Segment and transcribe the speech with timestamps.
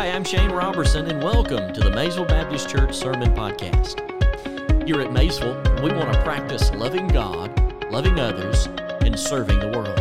[0.00, 4.00] Hi, I'm Shane Robertson, and welcome to the Maysville Baptist Church Sermon Podcast.
[4.86, 7.52] Here at Maysville, we want to practice loving God,
[7.92, 8.64] loving others,
[9.02, 10.00] and serving the world.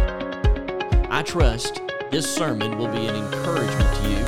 [1.11, 1.81] I trust
[2.11, 4.25] this sermon will be an encouragement to you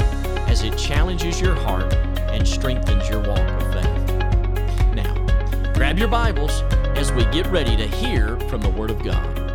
[0.50, 1.94] as it challenges your heart
[2.34, 4.94] and strengthens your walk of faith.
[4.94, 6.64] Now, grab your Bibles
[6.98, 9.51] as we get ready to hear from the Word of God.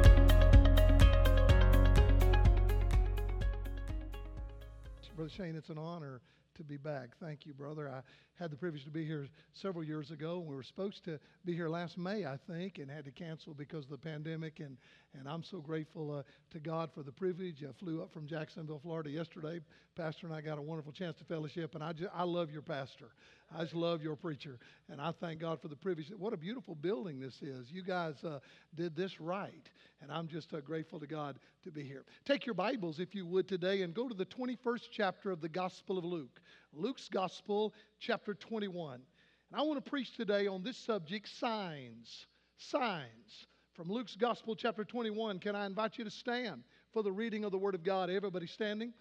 [6.76, 7.10] Be back.
[7.20, 7.88] Thank you, brother.
[7.88, 8.02] I
[8.38, 10.38] had the privilege to be here several years ago.
[10.38, 13.84] We were supposed to be here last May, I think, and had to cancel because
[13.84, 14.60] of the pandemic.
[14.60, 14.76] And,
[15.18, 17.64] and I'm so grateful uh, to God for the privilege.
[17.64, 19.60] I flew up from Jacksonville, Florida yesterday.
[19.94, 22.62] Pastor and I got a wonderful chance to fellowship, and I, just, I love your
[22.62, 23.08] pastor.
[23.54, 24.58] I just love your preacher,
[24.90, 26.10] and I thank God for the privilege.
[26.18, 27.70] What a beautiful building this is.
[27.70, 28.40] You guys uh,
[28.74, 29.68] did this right,
[30.02, 32.04] and I'm just uh, grateful to God to be here.
[32.24, 35.48] Take your Bibles, if you would, today and go to the 21st chapter of the
[35.48, 36.40] Gospel of Luke.
[36.72, 38.94] Luke's Gospel, chapter 21.
[38.94, 42.26] And I want to preach today on this subject signs.
[42.56, 43.46] Signs.
[43.74, 45.38] From Luke's Gospel, chapter 21.
[45.38, 48.10] Can I invite you to stand for the reading of the Word of God?
[48.10, 48.92] Everybody standing?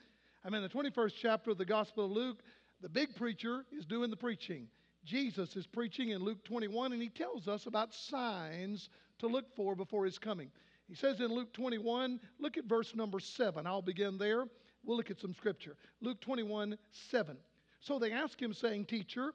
[0.46, 2.44] I'm in the 21st chapter of the Gospel of Luke.
[2.86, 4.68] The big preacher is doing the preaching.
[5.04, 9.76] Jesus is preaching in Luke 21, and he tells us about signs to look for
[9.76, 10.52] before his coming.
[10.88, 13.66] He says in Luke 21, look at verse number 7.
[13.66, 14.46] I'll begin there.
[14.84, 15.76] We'll look at some scripture.
[16.00, 16.78] Luke 21,
[17.10, 17.38] 7.
[17.80, 19.34] So they ask him, saying, Teacher,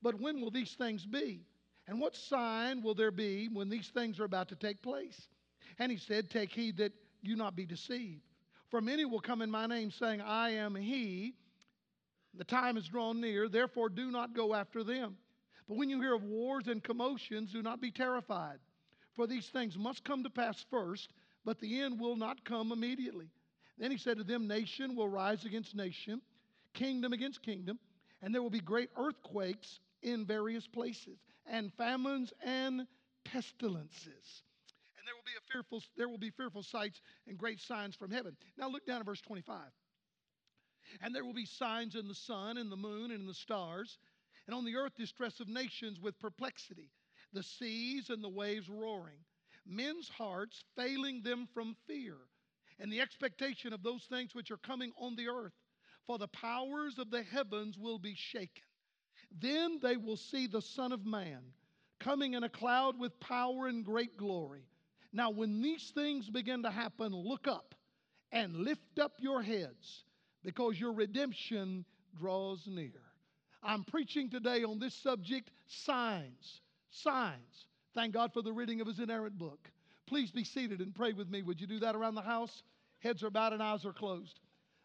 [0.00, 1.40] but when will these things be?
[1.88, 5.26] And what sign will there be when these things are about to take place?
[5.80, 8.22] And he said, Take heed that you not be deceived.
[8.70, 11.34] For many will come in my name, saying, I am he.
[12.36, 15.16] The time is drawn near, therefore do not go after them.
[15.68, 18.58] But when you hear of wars and commotions, do not be terrified.
[19.14, 21.12] For these things must come to pass first,
[21.44, 23.30] but the end will not come immediately.
[23.78, 26.20] Then he said to them, Nation will rise against nation,
[26.74, 27.78] kingdom against kingdom,
[28.22, 32.86] and there will be great earthquakes in various places, and famines and
[33.24, 34.42] pestilences.
[34.98, 38.36] And there will be fearful, there will be fearful sights and great signs from heaven.
[38.56, 39.56] Now look down at verse 25.
[41.00, 43.98] And there will be signs in the sun and the moon and the stars,
[44.46, 46.90] and on the earth distress of nations with perplexity,
[47.32, 49.18] the seas and the waves roaring,
[49.66, 52.16] men's hearts failing them from fear,
[52.78, 55.54] and the expectation of those things which are coming on the earth.
[56.06, 58.62] For the powers of the heavens will be shaken.
[59.40, 61.42] Then they will see the Son of Man
[61.98, 64.68] coming in a cloud with power and great glory.
[65.12, 67.74] Now, when these things begin to happen, look up
[68.30, 70.04] and lift up your heads
[70.46, 71.84] because your redemption
[72.16, 73.02] draws near.
[73.64, 76.60] I'm preaching today on this subject signs.
[76.88, 77.66] Signs.
[77.96, 79.68] Thank God for the reading of His inerrant book.
[80.06, 81.42] Please be seated and pray with me.
[81.42, 82.62] Would you do that around the house?
[83.00, 84.38] Heads are bowed and eyes are closed.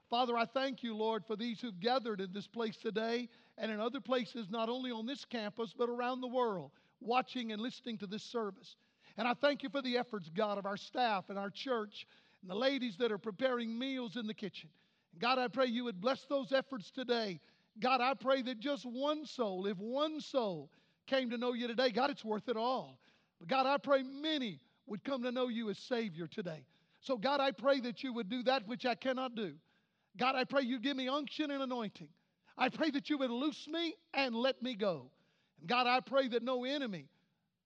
[0.10, 3.30] Father, I thank you, Lord, for these who've gathered in this place today
[3.60, 6.72] and in other places, not only on this campus, but around the world,
[7.02, 8.78] watching and listening to this service.
[9.16, 12.08] And I thank you for the efforts, God, of our staff and our church
[12.42, 14.72] and the ladies that are preparing meals in the kitchen.
[15.20, 17.40] God, I pray you would bless those efforts today.
[17.80, 20.70] God, I pray that just one soul, if one soul
[21.08, 23.00] came to know you today, God, it's worth it all.
[23.40, 26.66] But God, I pray many would come to know you as Savior today.
[27.02, 29.54] So, God, I pray that you would do that which I cannot do.
[30.18, 32.10] God, I pray you give me unction and anointing.
[32.58, 35.10] I pray that you would loose me and let me go.
[35.60, 37.08] And God, I pray that no enemy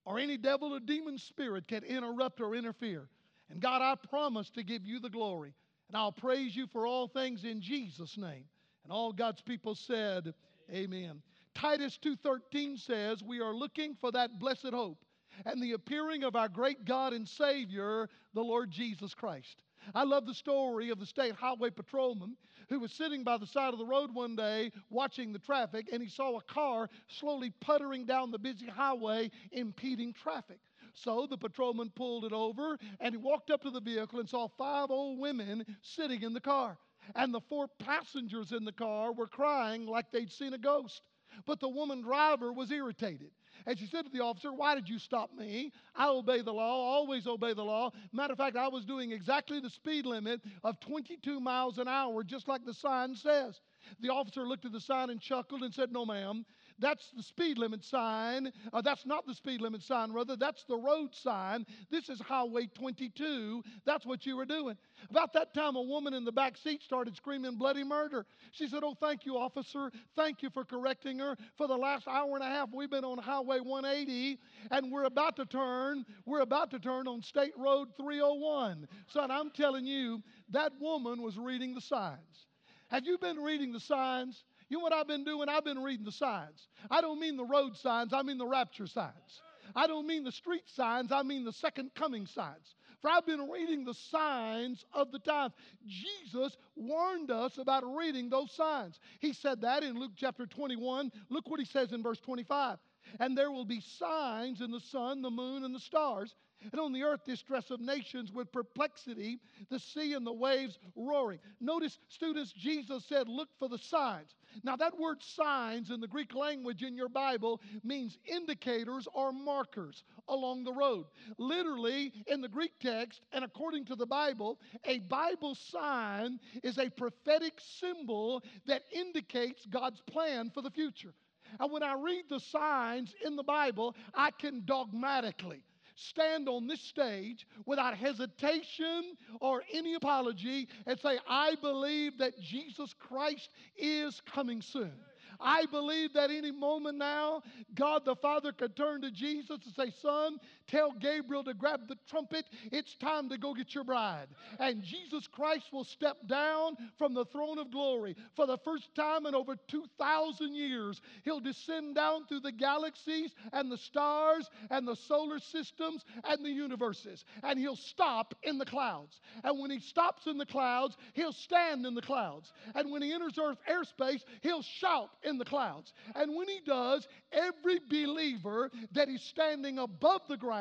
[0.06, 3.10] or any devil or demon spirit can interrupt or interfere.
[3.50, 5.54] And God, I promise to give you the glory.
[5.88, 8.46] And I'll praise you for all things in Jesus' name.
[8.84, 10.34] And all God's people said,
[10.72, 11.22] Amen.
[11.54, 15.06] Titus 2:13 says, "We are looking for that blessed hope
[15.46, 19.64] and the appearing of our great God and Savior, the Lord Jesus Christ."
[19.94, 22.36] I love the story of the state highway patrolman
[22.70, 26.02] who was sitting by the side of the road one day watching the traffic and
[26.02, 30.60] he saw a car slowly puttering down the busy highway, impeding traffic.
[30.96, 34.48] So the patrolman pulled it over and he walked up to the vehicle and saw
[34.48, 36.78] five old women sitting in the car.
[37.14, 41.02] And the four passengers in the car were crying like they'd seen a ghost.
[41.46, 43.32] But the woman driver was irritated.
[43.66, 45.72] And she said to the officer, Why did you stop me?
[45.96, 47.92] I obey the law, always obey the law.
[48.12, 52.24] Matter of fact, I was doing exactly the speed limit of 22 miles an hour,
[52.24, 53.60] just like the sign says.
[54.00, 56.46] The officer looked at the sign and chuckled and said, No, ma'am.
[56.80, 58.52] That's the speed limit sign.
[58.74, 60.36] Uh, that's not the speed limit sign, rather.
[60.36, 61.66] That's the road sign.
[61.90, 63.64] This is Highway 22.
[63.86, 64.76] That's what you were doing.
[65.10, 68.26] About that time, a woman in the back seat started screaming bloody murder.
[68.52, 69.92] She said, Oh, thank you, officer.
[70.16, 71.38] Thank you for correcting her.
[71.58, 74.40] For the last hour and a half, we've been on Highway 180,
[74.72, 76.06] and we're about to turn.
[76.26, 78.88] We're about to turn on State Road 301.
[79.08, 82.48] Son, I'm telling you, that woman was reading the signs.
[82.90, 84.44] Have you been reading the signs?
[84.70, 85.48] You know what I've been doing?
[85.50, 86.68] I've been reading the signs.
[86.90, 89.42] I don't mean the road signs, I mean the rapture signs.
[89.76, 92.76] I don't mean the street signs, I mean the second coming signs.
[93.02, 95.54] For I've been reading the signs of the times.
[95.86, 99.00] Jesus warned us about reading those signs.
[99.20, 101.12] He said that in Luke chapter 21.
[101.30, 102.80] Look what he says in verse 25.
[103.20, 106.34] And there will be signs in the sun, the moon, and the stars,
[106.72, 109.40] and on the earth, distress of nations with perplexity,
[109.70, 111.40] the sea and the waves roaring.
[111.60, 114.36] Notice, students, Jesus said, Look for the signs.
[114.64, 120.04] Now, that word signs in the Greek language in your Bible means indicators or markers
[120.28, 121.06] along the road.
[121.38, 126.90] Literally, in the Greek text, and according to the Bible, a Bible sign is a
[126.90, 131.14] prophetic symbol that indicates God's plan for the future.
[131.60, 135.62] And when I read the signs in the Bible, I can dogmatically
[135.96, 142.94] stand on this stage without hesitation or any apology and say, I believe that Jesus
[142.94, 144.94] Christ is coming soon.
[145.40, 147.42] I believe that any moment now,
[147.74, 151.98] God the Father could turn to Jesus and say, Son, tell Gabriel to grab the
[152.10, 152.46] trumpet.
[152.72, 154.28] It's time to go get your bride.
[154.60, 158.16] And Jesus Christ will step down from the throne of glory.
[158.36, 163.72] For the first time in over 2,000 years, he'll descend down through the galaxies and
[163.72, 167.26] the stars and the solar systems and the universes.
[167.44, 169.20] And he'll stop in the clouds.
[169.44, 172.52] And when he stops in the clouds, he'll stand in the clouds.
[172.74, 175.94] And when he enters Earth airspace, he'll shout in the clouds.
[176.16, 180.55] And when he does, every believer that is standing above the ground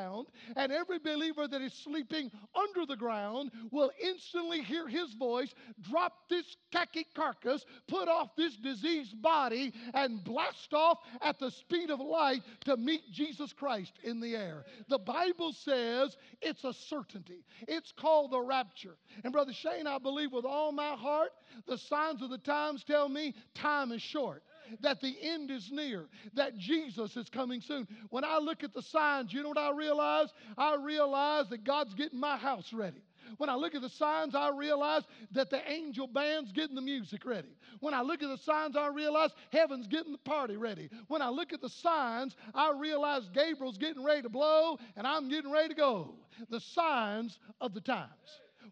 [0.56, 5.54] and every believer that is sleeping under the ground will instantly hear his voice,
[5.88, 11.90] drop this khaki carcass, put off this diseased body, and blast off at the speed
[11.90, 14.64] of light to meet Jesus Christ in the air.
[14.88, 17.44] The Bible says it's a certainty.
[17.68, 18.96] It's called the rapture.
[19.22, 21.30] And Brother Shane, I believe with all my heart,
[21.66, 24.42] the signs of the times tell me time is short
[24.80, 27.86] that the end is near, that Jesus is coming soon.
[28.10, 30.28] When I look at the signs, you know what I realize?
[30.56, 33.02] I realize that God's getting my house ready.
[33.38, 35.02] When I look at the signs, I realize
[35.32, 37.48] that the angel band's getting the music ready.
[37.80, 40.90] When I look at the signs, I realize heaven's getting the party ready.
[41.08, 45.28] When I look at the signs, I realize Gabriel's getting ready to blow and I'm
[45.28, 46.14] getting ready to go.
[46.50, 48.10] The signs of the times.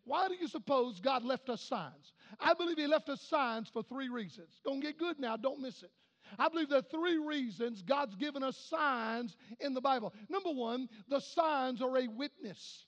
[0.05, 2.13] Why do you suppose God left us signs?
[2.43, 4.61] I believe He left us signs for three reasons.
[4.65, 5.91] Don't get good now, don't miss it.
[6.39, 10.15] I believe there are three reasons God's given us signs in the Bible.
[10.29, 12.87] Number one, the signs are a witness.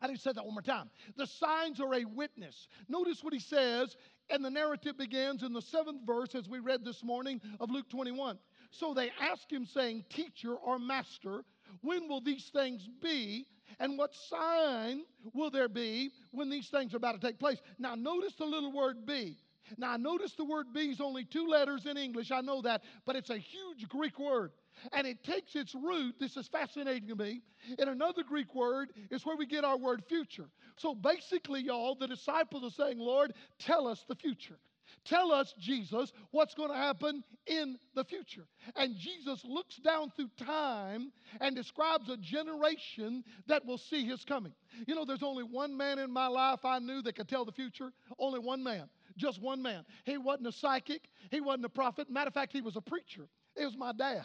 [0.00, 0.90] I didn't say that one more time.
[1.16, 2.68] The signs are a witness.
[2.88, 3.96] Notice what he says,
[4.30, 7.88] and the narrative begins in the seventh verse, as we read this morning of Luke
[7.90, 8.38] 21.
[8.70, 11.44] So they asked him, saying, Teacher or Master,
[11.82, 13.46] when will these things be?
[13.78, 15.02] And what sign
[15.32, 17.58] will there be when these things are about to take place?
[17.78, 19.36] Now, notice the little word be.
[19.78, 22.30] Now, I notice the word be is only two letters in English.
[22.30, 24.52] I know that, but it's a huge Greek word.
[24.92, 27.40] And it takes its root, this is fascinating to me,
[27.78, 30.48] in another Greek word is where we get our word future.
[30.76, 34.58] So basically, y'all, the disciples are saying, Lord, tell us the future.
[35.04, 38.46] Tell us, Jesus, what's going to happen in the future.
[38.76, 44.54] And Jesus looks down through time and describes a generation that will see his coming.
[44.86, 47.52] You know, there's only one man in my life I knew that could tell the
[47.52, 47.92] future.
[48.18, 48.88] Only one man.
[49.16, 49.84] Just one man.
[50.04, 52.10] He wasn't a psychic, he wasn't a prophet.
[52.10, 53.28] Matter of fact, he was a preacher.
[53.56, 54.24] It was my dad.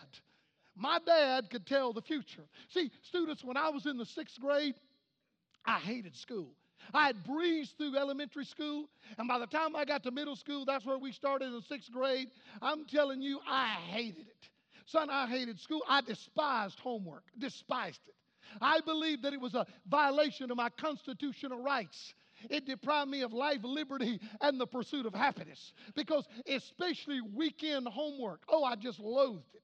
[0.76, 2.44] My dad could tell the future.
[2.70, 4.76] See, students, when I was in the sixth grade,
[5.66, 6.54] I hated school.
[6.94, 10.66] I had breezed through elementary school, and by the time I got to middle school,
[10.66, 12.30] that's where we started in sixth grade.
[12.62, 14.50] I'm telling you, I hated it.
[14.86, 15.84] Son, I hated school.
[15.88, 18.16] I despised homework, despised it.
[18.62, 22.14] I believed that it was a violation of my constitutional rights.
[22.50, 25.74] It deprived me of life, liberty, and the pursuit of happiness.
[25.96, 29.64] Because, especially weekend homework, oh, I just loathed it.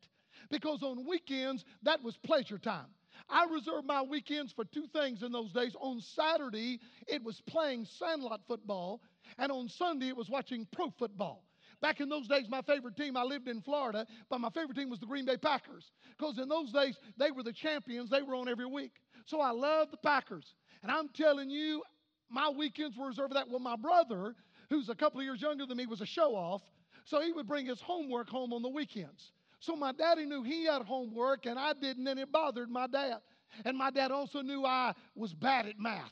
[0.52, 2.88] Because on weekends, that was pleasure time.
[3.30, 5.76] I reserved my weekends for two things in those days.
[5.80, 9.02] On Saturday, it was playing sandlot football,
[9.38, 11.44] and on Sunday, it was watching pro football.
[11.82, 14.90] Back in those days, my favorite team, I lived in Florida, but my favorite team
[14.90, 15.92] was the Green Bay Packers.
[16.18, 18.94] Because in those days, they were the champions, they were on every week.
[19.26, 20.56] So I loved the Packers.
[20.82, 21.84] And I'm telling you,
[22.30, 23.50] my weekends were reserved for that.
[23.50, 24.36] Well, my brother,
[24.70, 26.62] who's a couple of years younger than me, was a show off.
[27.04, 29.32] So he would bring his homework home on the weekends.
[29.60, 33.20] So my daddy knew he had homework and I didn't, and it bothered my dad.
[33.64, 36.12] And my dad also knew I was bad at math,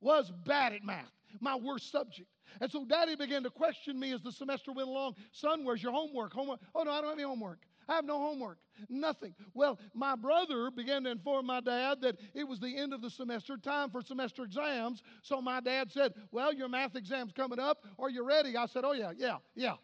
[0.00, 1.10] was bad at math,
[1.40, 2.28] my worst subject.
[2.60, 5.16] And so daddy began to question me as the semester went along.
[5.32, 6.32] Son, where's your homework?
[6.32, 6.60] Homework?
[6.74, 7.58] Oh, no, I don't have any homework.
[7.88, 8.58] I have no homework.
[8.88, 9.34] Nothing.
[9.52, 13.10] Well, my brother began to inform my dad that it was the end of the
[13.10, 15.02] semester, time for semester exams.
[15.22, 17.84] So my dad said, Well, your math exam's coming up.
[17.98, 18.56] Are you ready?
[18.56, 19.74] I said, Oh, yeah, yeah, yeah.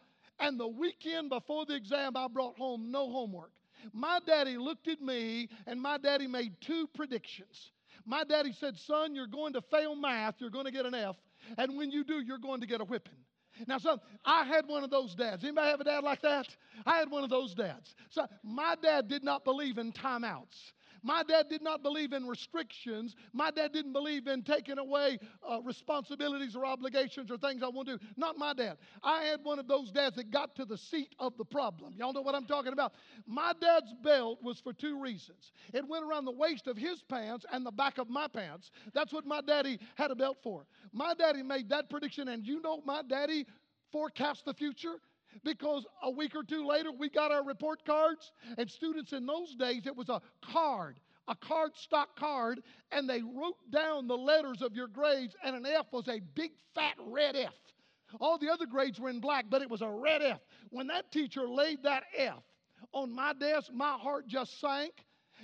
[0.40, 3.52] And the weekend before the exam, I brought home no homework.
[3.92, 7.70] My daddy looked at me, and my daddy made two predictions.
[8.04, 11.16] My daddy said, Son, you're going to fail math, you're going to get an F,
[11.58, 13.14] and when you do, you're going to get a whipping.
[13.66, 15.44] Now, son, I had one of those dads.
[15.44, 16.46] Anybody have a dad like that?
[16.86, 17.94] I had one of those dads.
[18.08, 20.72] So, my dad did not believe in timeouts.
[21.02, 23.16] My dad did not believe in restrictions.
[23.32, 27.88] My dad didn't believe in taking away uh, responsibilities or obligations or things I want
[27.88, 28.04] to do.
[28.16, 28.78] Not my dad.
[29.02, 31.94] I had one of those dads that got to the seat of the problem.
[31.96, 32.92] Y'all know what I'm talking about?
[33.26, 37.44] My dad's belt was for two reasons it went around the waist of his pants
[37.52, 38.70] and the back of my pants.
[38.92, 40.66] That's what my daddy had a belt for.
[40.92, 43.46] My daddy made that prediction, and you know my daddy
[43.92, 44.96] forecast the future?
[45.44, 48.32] Because a week or two later we got our report cards.
[48.58, 52.60] And students in those days it was a card a card stock card
[52.90, 56.50] and they wrote down the letters of your grades and an f was a big
[56.74, 57.54] fat red f.
[58.20, 60.40] All the other grades were in black but it was a red f.
[60.70, 62.42] When that teacher laid that f
[62.92, 64.92] on my desk my heart just sank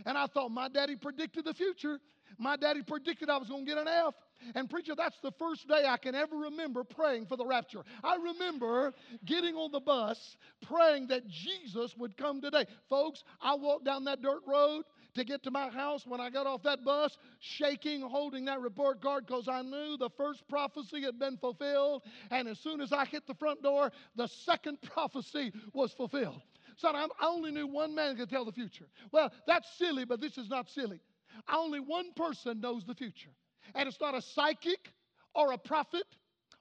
[0.04, 2.00] and i thought my daddy predicted the future.
[2.38, 4.14] My daddy predicted i was going to get an f
[4.54, 7.82] and, preacher, that's the first day I can ever remember praying for the rapture.
[8.04, 8.92] I remember
[9.24, 12.66] getting on the bus praying that Jesus would come today.
[12.88, 16.46] Folks, I walked down that dirt road to get to my house when I got
[16.46, 21.18] off that bus, shaking, holding that report card because I knew the first prophecy had
[21.18, 22.02] been fulfilled.
[22.30, 26.42] And as soon as I hit the front door, the second prophecy was fulfilled.
[26.76, 28.86] Son, I only knew one man could tell the future.
[29.10, 31.00] Well, that's silly, but this is not silly.
[31.52, 33.30] Only one person knows the future.
[33.74, 34.90] And it's not a psychic
[35.34, 36.06] or a prophet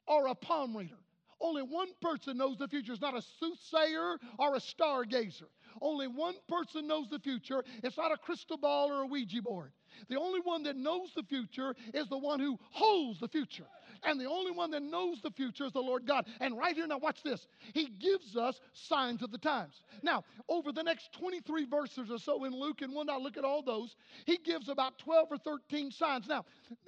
[0.07, 0.95] or a palm reader.
[1.41, 2.93] Only one person knows the future.
[2.93, 5.47] It's not a soothsayer or a stargazer.
[5.81, 7.63] Only one person knows the future.
[7.83, 9.71] It's not a crystal ball or a Ouija board.
[10.09, 13.67] The only one that knows the future is the one who holds the future.
[14.05, 16.25] And the only one that knows the future is the Lord God.
[16.39, 17.47] And right here, now watch this.
[17.74, 19.81] He gives us signs of the times.
[20.03, 23.43] Now, over the next 23 verses or so in Luke, and we'll not look at
[23.43, 23.95] all those,
[24.25, 26.27] he gives about 12 or 13 signs.
[26.27, 26.45] Now,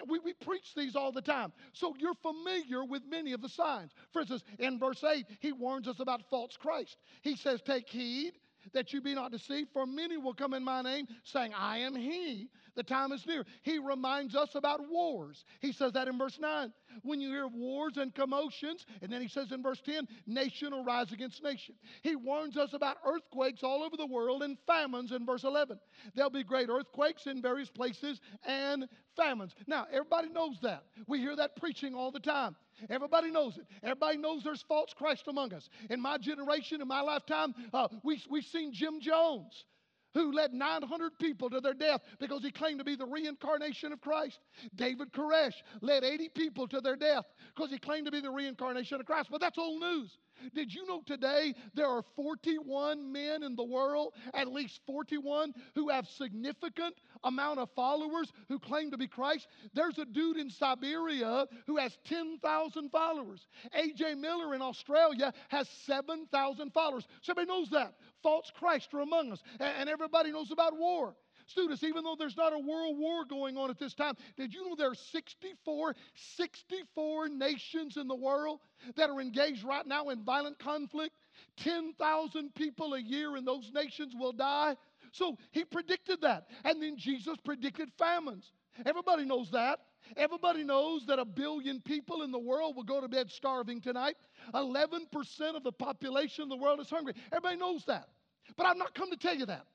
[0.08, 1.52] we, we preach these all the time.
[1.74, 3.92] So you're familiar with many of the signs.
[4.14, 6.98] For instance, in verse 8, he warns us about false Christ.
[7.22, 8.34] He says, Take heed
[8.74, 11.96] that you be not deceived, for many will come in my name, saying, I am
[11.96, 12.50] he.
[12.78, 13.44] The time is near.
[13.64, 15.44] He reminds us about wars.
[15.62, 16.72] He says that in verse 9.
[17.02, 20.84] When you hear wars and commotions, and then he says in verse 10, nation will
[20.84, 21.74] rise against nation.
[22.04, 25.80] He warns us about earthquakes all over the world and famines in verse 11.
[26.14, 29.56] There'll be great earthquakes in various places and famines.
[29.66, 30.84] Now, everybody knows that.
[31.08, 32.56] We hear that preaching all the time.
[32.92, 33.66] Everybody knows it.
[33.82, 35.68] Everybody knows there's false Christ among us.
[35.90, 39.66] In my generation, in my lifetime, uh, we, we've seen Jim Jones
[40.14, 44.02] who led 900 people to their death because he claimed to be the reincarnation of
[44.02, 44.40] Christ.
[44.76, 49.00] David Koresh led 80 people to their death because he claimed to be the reincarnation
[49.00, 49.30] of Christ.
[49.32, 50.18] But that's old news.
[50.54, 55.90] Did you know today there are 41 men in the world, at least 41, who
[55.90, 59.48] have significant amount of followers who claim to be Christ?
[59.74, 63.48] There's a dude in Siberia who has 10,000 followers.
[63.74, 64.16] A.J.
[64.16, 67.08] Miller in Australia has 7,000 followers.
[67.22, 67.94] So everybody knows that.
[68.24, 69.42] False Christ are among us.
[69.60, 71.16] And everybody knows about war.
[71.48, 74.68] Students, even though there's not a world war going on at this time, did you
[74.68, 75.96] know there are 64,
[76.36, 78.60] 64 nations in the world
[78.98, 81.16] that are engaged right now in violent conflict?
[81.58, 84.76] 10,000 people a year in those nations will die.
[85.14, 86.48] So he predicted that.
[86.66, 88.52] And then Jesus predicted famines.
[88.86, 89.80] Everybody knows that.
[90.16, 94.16] Everybody knows that a billion people in the world will go to bed starving tonight.
[94.54, 97.14] 11% of the population of the world is hungry.
[97.32, 98.08] Everybody knows that.
[98.56, 99.66] But I've not come to tell you that.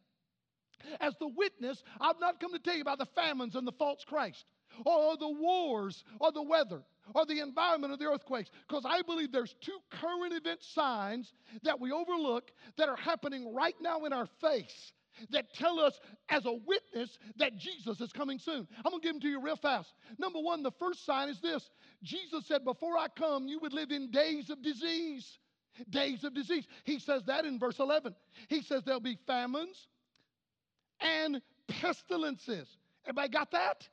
[1.01, 4.05] As the witness, I've not come to tell you about the famines and the false
[4.05, 4.47] Christ,
[4.85, 6.83] or the wars, or the weather,
[7.15, 11.33] or the environment, or the earthquakes, because I believe there's two current event signs
[11.63, 14.93] that we overlook that are happening right now in our face
[15.31, 18.67] that tell us as a witness that Jesus is coming soon.
[18.85, 19.93] I'm going to give them to you real fast.
[20.19, 21.71] Number one, the first sign is this
[22.03, 25.39] Jesus said, Before I come, you would live in days of disease.
[25.89, 26.67] Days of disease.
[26.85, 28.15] He says that in verse 11.
[28.49, 29.89] He says there'll be famines,
[31.01, 32.69] and pestilences.
[33.07, 33.89] Everybody got that?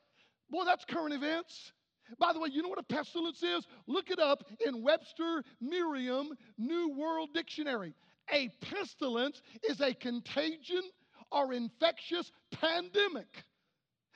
[0.50, 1.72] Boy, that's current events.
[2.18, 3.66] By the way, you know what a pestilence is?
[3.86, 7.94] Look it up in Webster Merriam New World Dictionary.
[8.32, 10.82] A pestilence is a contagion
[11.30, 13.44] or infectious pandemic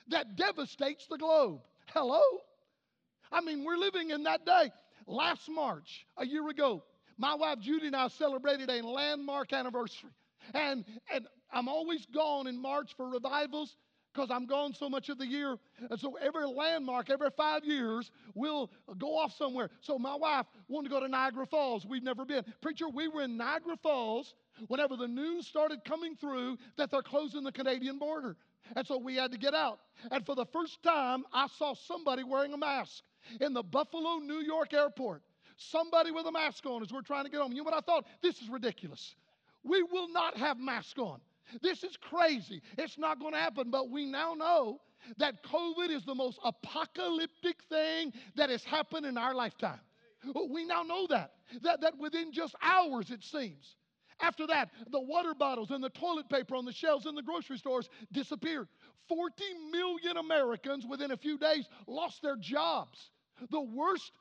[0.08, 1.60] that devastates the globe.
[1.86, 2.22] Hello?
[3.32, 4.70] I mean, we're living in that day.
[5.06, 6.82] Last March, a year ago,
[7.18, 10.10] my wife Judy and I celebrated a landmark anniversary.
[10.52, 13.76] And, and I'm always gone in March for revivals.
[14.14, 15.56] Because I'm gone so much of the year.
[15.90, 19.70] And so every landmark, every five years, we'll go off somewhere.
[19.80, 21.84] So my wife wanted to go to Niagara Falls.
[21.84, 22.44] We've never been.
[22.60, 24.34] Preacher, we were in Niagara Falls
[24.68, 28.36] whenever the news started coming through that they're closing the Canadian border.
[28.76, 29.80] And so we had to get out.
[30.10, 33.02] And for the first time, I saw somebody wearing a mask
[33.40, 35.22] in the Buffalo, New York airport.
[35.56, 37.52] Somebody with a mask on as we're trying to get home.
[37.52, 38.06] You know what I thought?
[38.22, 39.14] This is ridiculous.
[39.62, 41.20] We will not have masks on.
[41.62, 42.62] This is crazy.
[42.78, 43.70] It's not going to happen.
[43.70, 44.80] But we now know
[45.18, 49.80] that COVID is the most apocalyptic thing that has happened in our lifetime.
[50.50, 51.32] We now know that.
[51.62, 53.76] That, that within just hours, it seems.
[54.20, 57.58] After that, the water bottles and the toilet paper on the shelves in the grocery
[57.58, 58.68] stores disappeared.
[59.08, 63.10] 40 million Americans within a few days lost their jobs.
[63.50, 64.12] The worst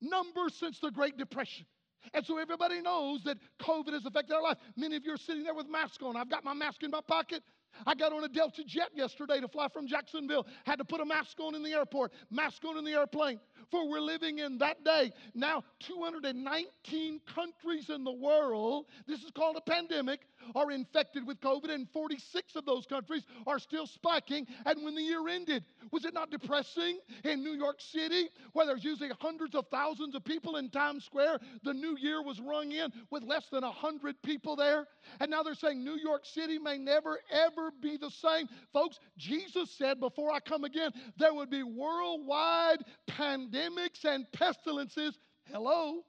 [0.00, 1.66] number since the Great Depression.
[2.12, 4.58] And so everybody knows that COVID has affected our life.
[4.76, 6.16] Many of you are sitting there with masks on.
[6.16, 7.42] I've got my mask in my pocket.
[7.86, 10.46] I got on a Delta jet yesterday to fly from Jacksonville.
[10.64, 13.40] Had to put a mask on in the airport, mask on in the airplane.
[13.70, 15.12] For we're living in that day.
[15.34, 20.20] Now, 219 countries in the world, this is called a pandemic,
[20.54, 24.46] are infected with COVID, and 46 of those countries are still spiking.
[24.66, 28.84] And when the year ended, was it not depressing in New York City, where there's
[28.84, 31.40] usually hundreds of thousands of people in Times Square?
[31.62, 34.86] The new year was rung in with less than 100 people there.
[35.20, 38.48] And now they're saying New York City may never, ever be the same.
[38.72, 45.18] Folks, Jesus said, Before I come again, there would be worldwide pandemics and pestilences.
[45.50, 46.02] Hello?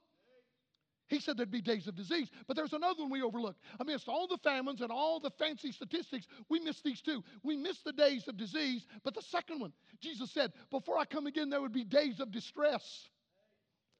[1.08, 2.28] He said there'd be days of disease.
[2.46, 3.56] But there's another one we overlook.
[3.78, 7.22] Amidst all the famines and all the fancy statistics, we miss these two.
[7.42, 11.26] We miss the days of disease, but the second one, Jesus said, Before I come
[11.26, 13.08] again, there would be days of distress.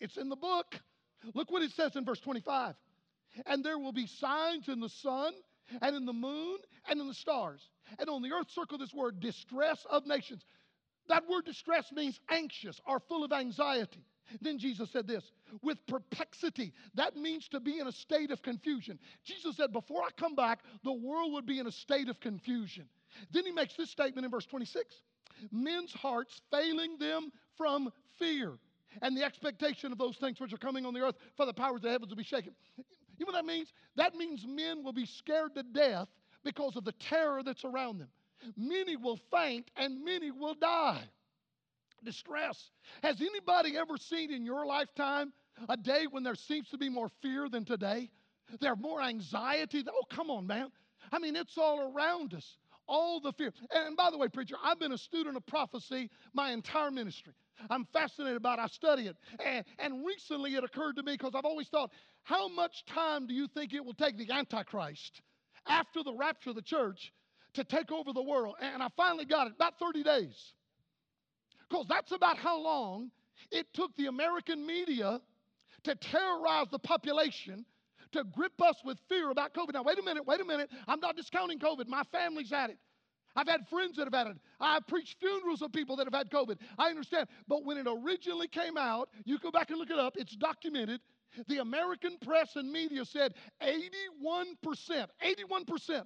[0.01, 0.67] It's in the book.
[1.35, 2.75] Look what it says in verse 25.
[3.47, 5.33] And there will be signs in the sun
[5.81, 6.59] and in the moon
[6.89, 7.61] and in the stars.
[7.99, 10.45] And on the earth, circle this word distress of nations.
[11.09, 14.05] That word distress means anxious or full of anxiety.
[14.41, 15.25] Then Jesus said this
[15.63, 16.73] with perplexity.
[16.95, 18.99] That means to be in a state of confusion.
[19.25, 22.89] Jesus said, Before I come back, the world would be in a state of confusion.
[23.33, 24.95] Then he makes this statement in verse 26
[25.53, 28.59] men's hearts failing them from fear
[29.03, 31.77] and the expectation of those things which are coming on the earth, for the powers
[31.77, 32.53] of the heavens will be shaken.
[33.19, 33.73] You know what that means?
[33.97, 36.09] That means men will be scared to death
[36.45, 38.09] because of the terror that's around them.
[38.57, 41.03] Many will faint and many will die
[42.05, 42.71] distress.
[43.03, 45.33] Has anybody ever seen in your lifetime
[45.69, 48.11] a day when there seems to be more fear than today?
[48.61, 49.85] There's more anxiety.
[49.89, 50.71] Oh, come on, man.
[51.13, 52.57] I mean, it's all around us.
[52.89, 53.53] All the fear.
[53.73, 57.33] And by the way, preacher, I've been a student of prophecy my entire ministry.
[57.71, 58.63] I'm fascinated about it.
[58.63, 59.17] I study it.
[59.45, 61.91] And, and recently it occurred to me because I've always thought,
[62.23, 65.23] how much time do you think it will take the Antichrist
[65.67, 67.13] after the rapture of the church
[67.55, 68.55] to take over the world?
[68.61, 70.53] And I finally got it, about 30 days.
[71.69, 73.11] Because that's about how long
[73.51, 75.21] it took the American media
[75.85, 77.65] to terrorize the population,
[78.13, 79.75] to grip us with fear about COVID.
[79.75, 80.71] Now, wait a minute, wait a minute.
[80.87, 81.89] I'm not discounting COVID.
[81.89, 82.79] My family's had it.
[83.35, 84.39] I've had friends that have had it.
[84.59, 86.57] I've preached funerals of people that have had COVID.
[86.79, 87.29] I understand.
[87.47, 91.01] But when it originally came out, you go back and look it up, it's documented.
[91.49, 93.77] The American press and media said 81%,
[95.23, 96.03] 81%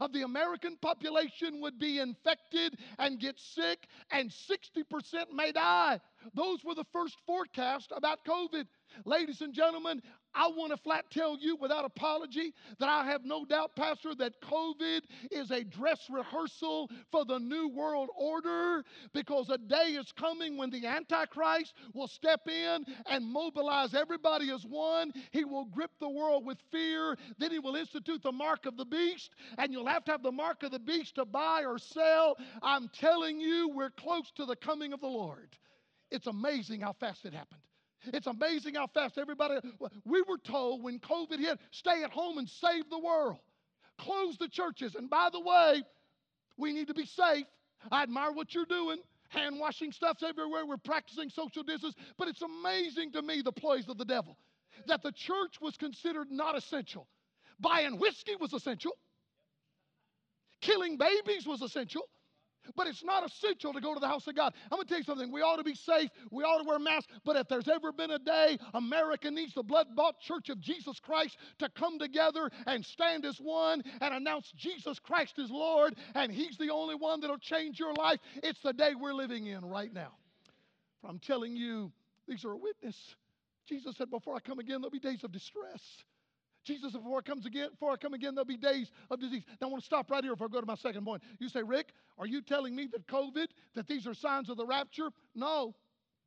[0.00, 4.84] of the American population would be infected and get sick, and 60%
[5.32, 6.00] may die.
[6.34, 8.66] Those were the first forecasts about COVID.
[9.04, 10.02] Ladies and gentlemen,
[10.34, 14.40] I want to flat tell you without apology that I have no doubt, Pastor, that
[14.42, 20.56] COVID is a dress rehearsal for the new world order because a day is coming
[20.56, 25.12] when the Antichrist will step in and mobilize everybody as one.
[25.32, 27.16] He will grip the world with fear.
[27.38, 30.30] Then he will institute the mark of the beast, and you'll have to have the
[30.30, 32.36] mark of the beast to buy or sell.
[32.62, 35.56] I'm telling you, we're close to the coming of the Lord.
[36.10, 37.60] It's amazing how fast it happened.
[38.06, 39.56] It's amazing how fast everybody,
[40.04, 43.38] we were told when COVID hit, stay at home and save the world.
[43.98, 44.94] Close the churches.
[44.94, 45.82] And by the way,
[46.56, 47.46] we need to be safe.
[47.90, 48.98] I admire what you're doing.
[49.30, 50.64] Hand washing stuff's everywhere.
[50.64, 51.94] We're practicing social distance.
[52.16, 54.36] But it's amazing to me the ploys of the devil
[54.86, 57.08] that the church was considered not essential.
[57.60, 58.92] Buying whiskey was essential,
[60.60, 62.02] killing babies was essential.
[62.76, 64.54] But it's not essential to go to the house of God.
[64.70, 65.32] I'm going to tell you something.
[65.32, 66.10] We ought to be safe.
[66.30, 67.12] We ought to wear masks.
[67.24, 71.00] But if there's ever been a day America needs the blood bought church of Jesus
[71.00, 76.32] Christ to come together and stand as one and announce Jesus Christ is Lord and
[76.32, 79.92] He's the only one that'll change your life, it's the day we're living in right
[79.92, 80.12] now.
[81.04, 81.92] I'm telling you,
[82.26, 82.96] these are a witness.
[83.66, 85.82] Jesus said, Before I come again, there'll be days of distress.
[86.68, 89.42] Jesus, before I comes again, before I come again, there'll be days of disease.
[89.58, 91.22] Now I want to stop right here before I go to my second point.
[91.38, 94.66] You say, Rick, are you telling me that COVID, that these are signs of the
[94.66, 95.08] rapture?
[95.34, 95.74] No.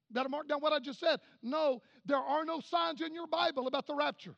[0.10, 1.20] Better mark down what I just said.
[1.44, 4.36] No, there are no signs in your Bible about the rapture.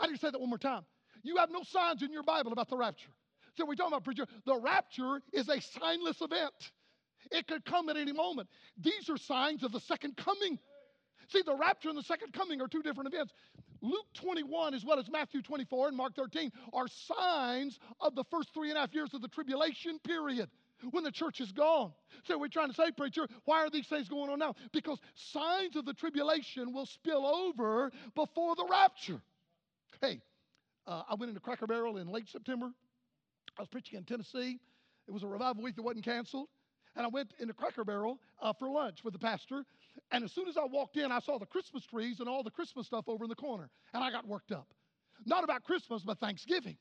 [0.00, 0.84] I need to say that one more time.
[1.22, 3.10] You have no signs in your Bible about the rapture.
[3.56, 4.26] So we're talking about preacher.
[4.46, 6.54] The rapture is a signless event.
[7.30, 8.48] It could come at any moment.
[8.82, 10.58] These are signs of the second coming.
[11.28, 13.34] See, the rapture and the second coming are two different events.
[13.80, 18.52] Luke 21, as well as Matthew 24 and Mark 13, are signs of the first
[18.54, 20.48] three and a half years of the tribulation period
[20.90, 21.92] when the church is gone.
[22.24, 24.54] So we're trying to say, preacher, why are these things going on now?
[24.72, 29.20] Because signs of the tribulation will spill over before the rapture.
[30.00, 30.20] Hey,
[30.86, 32.70] uh, I went into Cracker Barrel in late September.
[33.58, 34.58] I was preaching in Tennessee.
[35.06, 36.48] It was a revival week that wasn't canceled.
[36.96, 39.64] And I went into Cracker Barrel uh, for lunch with the pastor.
[40.10, 42.50] And as soon as I walked in, I saw the Christmas trees and all the
[42.50, 43.68] Christmas stuff over in the corner.
[43.92, 44.68] And I got worked up.
[45.26, 46.76] Not about Christmas, but Thanksgiving.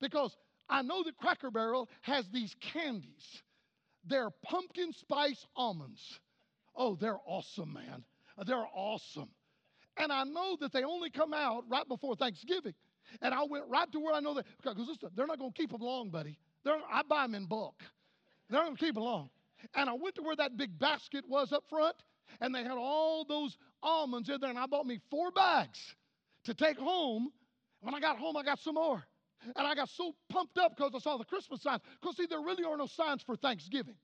[0.00, 0.36] Because
[0.68, 3.42] I know that Cracker Barrel has these candies.
[4.04, 6.20] They're pumpkin spice almonds.
[6.74, 8.04] Oh, they're awesome, man.
[8.46, 9.28] They're awesome.
[9.96, 12.74] And I know that they only come out right before Thanksgiving.
[13.20, 15.58] And I went right to where I know that, because listen, they're not going to
[15.58, 16.38] keep them long, buddy.
[16.64, 17.82] They're, I buy them in bulk.
[18.48, 19.30] They're not going to keep them long.
[19.74, 21.96] And I went to where that big basket was up front,
[22.40, 25.78] and they had all those almonds in there, and I bought me four bags
[26.44, 27.30] to take home.
[27.80, 29.02] When I got home, I got some more.
[29.56, 31.82] And I got so pumped up because I saw the Christmas signs.
[32.00, 33.96] Because, see, there really are no signs for Thanksgiving.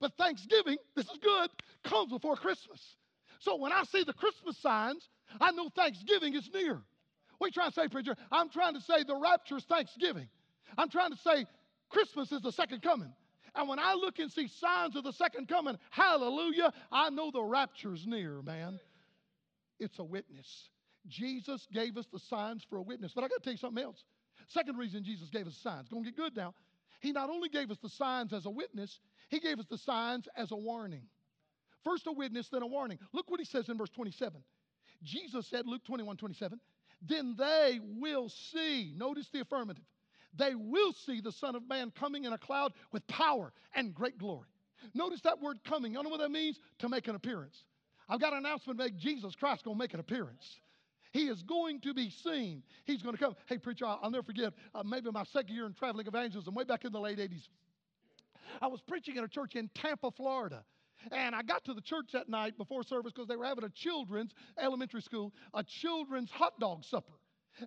[0.00, 1.50] But Thanksgiving, this is good,
[1.84, 2.80] comes before Christmas.
[3.38, 5.08] So when I see the Christmas signs,
[5.40, 6.82] I know Thanksgiving is near.
[7.38, 8.16] What are you trying to say, preacher?
[8.30, 10.28] I'm trying to say the rapture is Thanksgiving.
[10.78, 11.46] I'm trying to say
[11.90, 13.12] Christmas is the second coming.
[13.54, 17.42] And when I look and see signs of the second coming, hallelujah, I know the
[17.42, 18.80] rapture's near, man.
[19.78, 20.70] It's a witness.
[21.08, 23.12] Jesus gave us the signs for a witness.
[23.14, 24.04] But I got to tell you something else.
[24.48, 25.88] Second reason Jesus gave us signs.
[25.88, 26.54] Going to get good now.
[27.00, 30.28] He not only gave us the signs as a witness, he gave us the signs
[30.36, 31.02] as a warning.
[31.84, 32.98] First a witness, then a warning.
[33.12, 34.40] Look what he says in verse 27.
[35.02, 36.60] Jesus said, Luke 21, 27,
[37.02, 39.82] then they will see, notice the affirmative,
[40.36, 44.18] they will see the Son of Man coming in a cloud with power and great
[44.18, 44.48] glory.
[44.94, 45.92] Notice that word coming.
[45.92, 46.58] You know what that means?
[46.80, 47.56] To make an appearance.
[48.08, 50.44] I've got an announcement to make Jesus Christ going to make an appearance.
[51.12, 52.62] He is going to be seen.
[52.84, 53.36] He's going to come.
[53.46, 56.84] Hey, preacher, I'll, never forget, uh, maybe my second year in traveling evangelism, way back
[56.84, 57.48] in the late 80s.
[58.60, 60.64] I was preaching at a church in Tampa, Florida.
[61.10, 63.70] And I got to the church that night before service because they were having a
[63.70, 67.12] children's elementary school, a children's hot dog supper.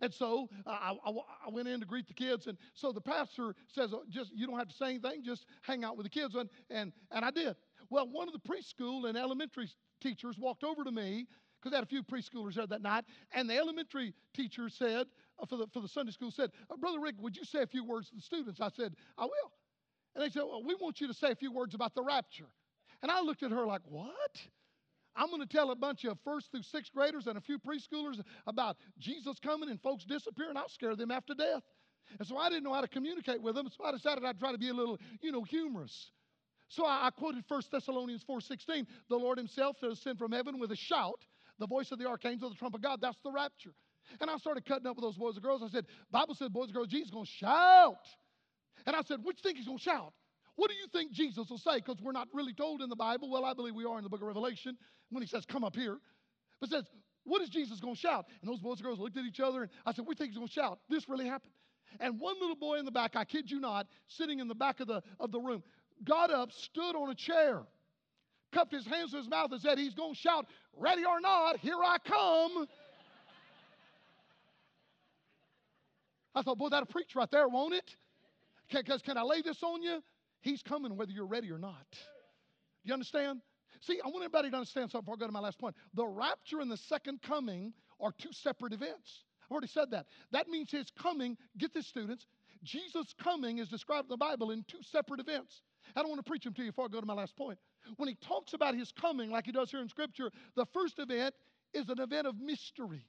[0.02, 2.48] And so uh, I, I, went in to greet the kids.
[2.48, 5.84] And so the pastor says, oh, just you don't have to say anything, just hang
[5.84, 6.36] out with the kids.
[6.36, 7.56] And, and, and I did.
[7.90, 9.70] Well, one of the preschool and elementary
[10.02, 11.28] teachers walked over to me
[11.62, 13.06] because I had a few preschoolers there that night.
[13.34, 15.08] And the elementary teacher said,
[15.40, 17.68] uh, for, the, for the Sunday school, said, uh, Brother Rick, would you say a
[17.68, 18.62] few words to the students?
[18.62, 19.52] I said, I will.
[20.16, 22.48] And they said, Well, we want you to say a few words about the rapture.
[23.02, 24.42] And I looked at her like, What?
[25.16, 28.22] I'm going to tell a bunch of first through sixth graders and a few preschoolers
[28.48, 30.58] about Jesus coming and folks disappearing.
[30.58, 31.64] I'll scare them after death.
[32.20, 34.52] And so I didn't know how to communicate with them, so I decided I'd try
[34.52, 36.12] to be a little, you know, humorous.
[36.68, 38.86] So I, I quoted 1 Thessalonians 4.16.
[39.10, 41.26] The Lord himself shall ascend from heaven with a shout,
[41.60, 43.00] the voice of the archangel, the trump of God.
[43.02, 43.74] That's the rapture.
[44.22, 45.64] And I started cutting up with those boys and girls.
[45.64, 48.06] I said, Bible said, boys and girls, Jesus going to shout.
[48.86, 50.14] And I said, what do you think he's going to shout?
[50.56, 51.78] What do you think Jesus will say?
[51.78, 53.30] Because we're not really told in the Bible.
[53.30, 54.78] Well, I believe we are in the book of Revelation
[55.10, 55.98] when he says, Come up here.
[56.62, 56.86] But says,
[57.26, 58.26] What is Jesus going to shout?
[58.42, 60.38] And those boys and girls looked at each other and I said, We think he's
[60.38, 60.80] going to shout.
[60.90, 61.52] This really happened.
[62.00, 64.80] And one little boy in the back, I kid you not, sitting in the back
[64.80, 65.64] of the, of the room,
[66.04, 67.62] got up, stood on a chair,
[68.54, 70.46] cupped his hands to his mouth, and said, He's going to shout,
[70.78, 72.68] Ready or not, here I come.
[76.34, 77.96] I thought, boy, that'll preach right there, won't it?
[78.70, 80.02] Because can, can I lay this on you?
[80.46, 81.88] He's coming whether you're ready or not.
[82.84, 83.42] You understand?
[83.82, 85.76] See, I want everybody to understand something before I go to my last point.
[85.96, 89.24] The rapture and the second coming are two separate events.
[89.44, 90.06] I've already said that.
[90.32, 92.28] That means his coming, get this, students,
[92.62, 95.64] Jesus' coming is described in the Bible in two separate events.
[95.96, 97.58] I don't want to preach them to you before I go to my last point.
[97.98, 101.34] When he talks about his coming, like he does here in Scripture, the first event
[101.74, 103.08] is an event of mystery.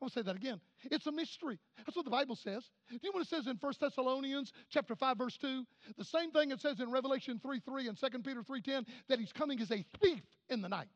[0.00, 0.60] I want to say that again.
[0.90, 1.58] It's a mystery.
[1.76, 2.64] That's what the Bible says.
[2.88, 5.64] Do you know what it says in 1 Thessalonians chapter 5, verse 2?
[5.98, 9.32] The same thing it says in Revelation 3 3 and 2 Peter 3.10, that he's
[9.32, 10.88] coming as a thief in the night.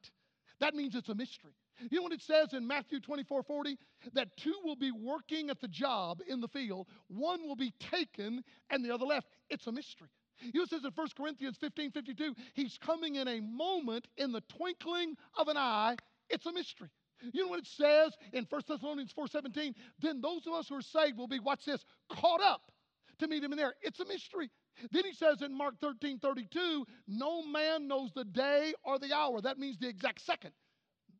[0.61, 1.53] That means it's a mystery.
[1.91, 3.77] You know what it says in Matthew 24 40?
[4.15, 8.43] That two will be working at the job in the field, one will be taken
[8.71, 9.29] and the other left.
[9.51, 10.09] It's a mystery.
[10.41, 14.33] You know, it says in 1 Corinthians 15 52, he's coming in a moment in
[14.33, 15.97] the twinkling of an eye.
[16.31, 16.89] It's a mystery.
[17.33, 19.75] You know what it says in 1 Thessalonians 4:17?
[20.01, 22.71] Then those of us who are saved will be, watch this, caught up
[23.19, 23.75] to meet him in there.
[23.83, 24.51] It's a mystery.
[24.91, 29.41] Then he says in Mark 13 32, no man knows the day or the hour.
[29.41, 30.53] That means the exact second.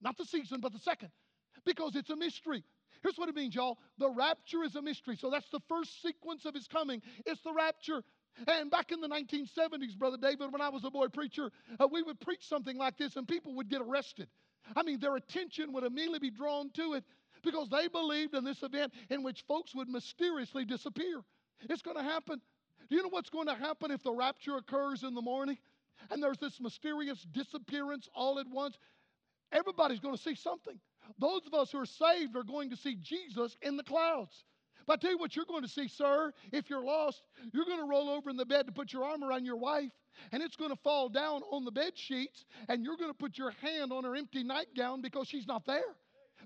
[0.03, 1.11] Not the season, but the second.
[1.65, 2.65] Because it's a mystery.
[3.03, 3.79] Here's what it means, y'all.
[3.99, 5.17] The rapture is a mystery.
[5.17, 7.03] So that's the first sequence of his coming.
[7.27, 8.03] It's the rapture.
[8.49, 12.03] And back in the 1970s, Brother David, when I was a boy preacher, uh, we
[12.03, 14.29] would preach something like this and people would get arrested.
[14.75, 17.05] I mean, their attention would immediately be drawn to it
[17.43, 21.21] because they believed in this event in which folks would mysteriously disappear.
[21.69, 22.41] It's going to happen.
[22.89, 25.59] Do you know what's going to happen if the rapture occurs in the morning
[26.11, 28.77] and there's this mysterious disappearance all at once?
[29.53, 30.79] Everybody's going to see something.
[31.19, 34.45] Those of us who are saved are going to see Jesus in the clouds.
[34.87, 37.79] But I tell you what, you're going to see, sir, if you're lost, you're going
[37.79, 39.93] to roll over in the bed to put your arm around your wife,
[40.33, 43.39] and it's going to fall down on the bed sheets, and you're going to put
[43.39, 45.97] your hand on her empty nightgown because she's not there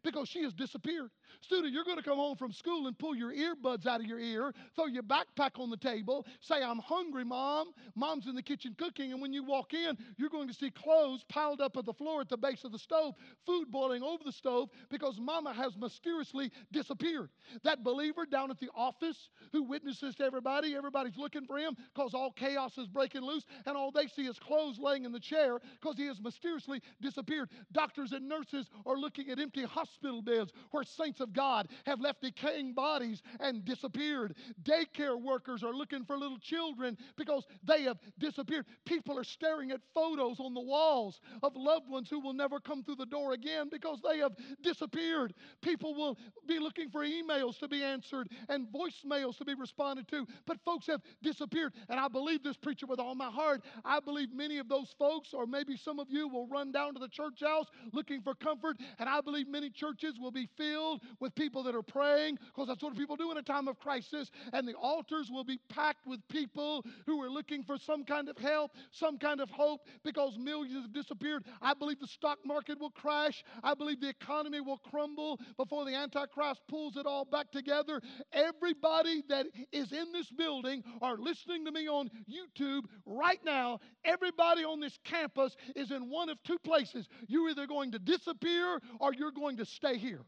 [0.02, 1.10] because she has disappeared.
[1.40, 4.18] Student, you're going to come home from school and pull your earbuds out of your
[4.18, 7.72] ear, throw your backpack on the table, say, I'm hungry, mom.
[7.94, 9.12] Mom's in the kitchen cooking.
[9.12, 12.20] And when you walk in, you're going to see clothes piled up at the floor
[12.20, 13.14] at the base of the stove,
[13.46, 17.30] food boiling over the stove because mama has mysteriously disappeared.
[17.64, 22.14] That believer down at the office who witnesses to everybody, everybody's looking for him because
[22.14, 25.58] all chaos is breaking loose and all they see is clothes laying in the chair
[25.80, 27.50] because he has mysteriously disappeared.
[27.72, 32.22] Doctors and nurses are looking at empty hospital beds where saints of God have left
[32.22, 34.34] decaying bodies and disappeared.
[34.62, 38.66] Daycare workers are looking for little children because they have disappeared.
[38.84, 42.82] People are staring at photos on the walls of loved ones who will never come
[42.82, 45.34] through the door again because they have disappeared.
[45.62, 50.26] People will be looking for emails to be answered and voicemails to be responded to,
[50.46, 51.74] but folks have disappeared.
[51.88, 53.62] And I believe this preacher with all my heart.
[53.84, 57.00] I believe many of those folks, or maybe some of you, will run down to
[57.00, 58.76] the church house looking for comfort.
[58.98, 62.82] And I believe many churches will be filled with people that are praying because that's
[62.82, 64.30] what people do in a time of crisis.
[64.52, 68.38] And the altars will be packed with people who are looking for some kind of
[68.38, 71.44] help, some kind of hope because millions have disappeared.
[71.62, 73.44] I believe the stock market will crash.
[73.62, 78.00] I believe the economy will crumble before the Antichrist pulls it all back together.
[78.32, 84.64] Everybody that is in this building or listening to me on YouTube right now, everybody
[84.64, 87.08] on this campus is in one of two places.
[87.26, 90.24] You're either going to disappear or you're going to stay here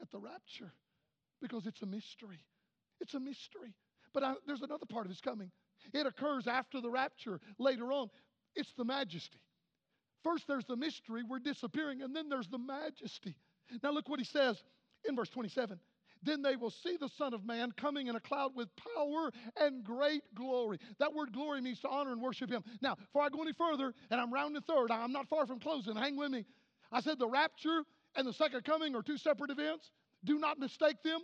[0.00, 0.72] at the rapture
[1.40, 2.40] because it's a mystery.
[3.00, 3.74] It's a mystery.
[4.12, 5.50] But I, there's another part of his coming.
[5.94, 8.08] It occurs after the rapture later on.
[8.54, 9.40] It's the majesty.
[10.22, 13.36] First, there's the mystery, we're disappearing, and then there's the majesty.
[13.82, 14.62] Now, look what he says
[15.08, 15.78] in verse 27.
[16.22, 19.82] Then they will see the Son of Man coming in a cloud with power and
[19.82, 20.78] great glory.
[20.98, 22.62] That word glory means to honor and worship Him.
[22.82, 25.96] Now, before I go any further, and I'm rounding third, I'm not far from closing,
[25.96, 26.44] hang with me.
[26.92, 27.84] I said the rapture
[28.16, 29.90] and the second coming are two separate events.
[30.24, 31.20] Do not mistake them,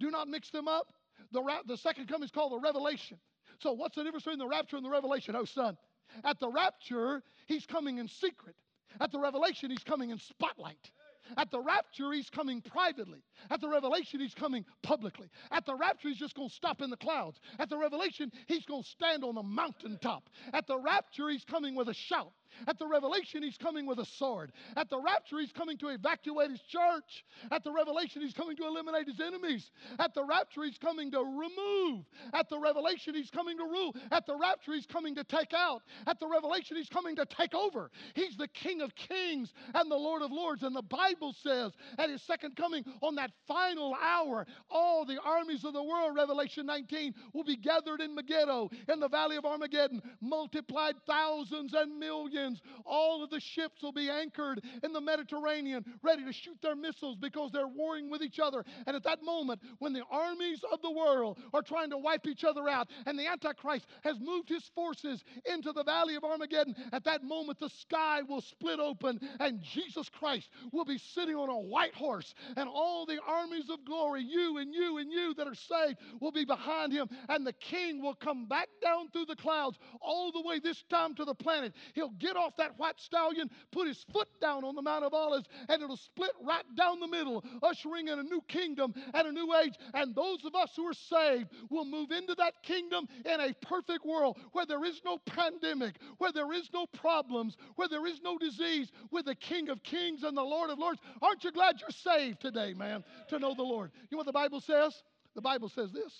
[0.00, 0.86] do not mix them up.
[1.32, 3.18] The, ra- the second coming is called the revelation.
[3.58, 5.34] So, what's the difference between the rapture and the revelation?
[5.34, 5.76] Oh, son.
[6.24, 8.54] At the rapture, he's coming in secret.
[9.00, 10.90] At the revelation, he's coming in spotlight.
[11.36, 13.24] At the rapture, he's coming privately.
[13.50, 15.28] At the revelation, he's coming publicly.
[15.50, 17.40] At the rapture, he's just going to stop in the clouds.
[17.58, 20.28] At the revelation, he's going to stand on the mountaintop.
[20.52, 22.32] At the rapture, he's coming with a shout.
[22.66, 24.52] At the revelation, he's coming with a sword.
[24.76, 27.24] At the rapture, he's coming to evacuate his church.
[27.50, 29.70] At the revelation, he's coming to eliminate his enemies.
[29.98, 32.04] At the rapture, he's coming to remove.
[32.32, 33.94] At the revelation, he's coming to rule.
[34.10, 35.82] At the rapture, he's coming to take out.
[36.06, 37.90] At the revelation, he's coming to take over.
[38.14, 40.62] He's the King of kings and the Lord of lords.
[40.62, 45.64] And the Bible says at his second coming, on that final hour, all the armies
[45.64, 50.02] of the world, Revelation 19, will be gathered in Megiddo, in the valley of Armageddon,
[50.20, 52.45] multiplied thousands and millions
[52.84, 57.16] all of the ships will be anchored in the Mediterranean, ready to shoot their missiles
[57.16, 58.64] because they're warring with each other.
[58.86, 62.44] And at that moment, when the armies of the world are trying to wipe each
[62.44, 67.04] other out, and the Antichrist has moved his forces into the valley of Armageddon, at
[67.04, 71.58] that moment the sky will split open, and Jesus Christ will be sitting on a
[71.58, 75.54] white horse, and all the armies of glory, you and you and you that are
[75.54, 79.78] saved, will be behind him, and the king will come back down through the clouds
[80.00, 81.74] all the way this time to the planet.
[81.94, 85.46] He'll get off that white stallion, put his foot down on the Mount of Olives,
[85.68, 89.54] and it'll split right down the middle, ushering in a new kingdom and a new
[89.54, 89.74] age.
[89.94, 94.04] And those of us who are saved will move into that kingdom in a perfect
[94.04, 98.38] world where there is no pandemic, where there is no problems, where there is no
[98.38, 101.00] disease, with the King of Kings and the Lord of Lords.
[101.22, 103.92] Aren't you glad you're saved today, man, to know the Lord?
[104.10, 104.94] You know what the Bible says?
[105.34, 106.12] The Bible says this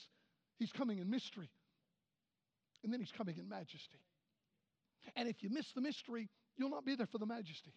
[0.59, 1.51] He's coming in mystery,
[2.85, 3.99] and then He's coming in majesty.
[5.14, 7.73] And if you miss the mystery, you'll not be there for the majesty.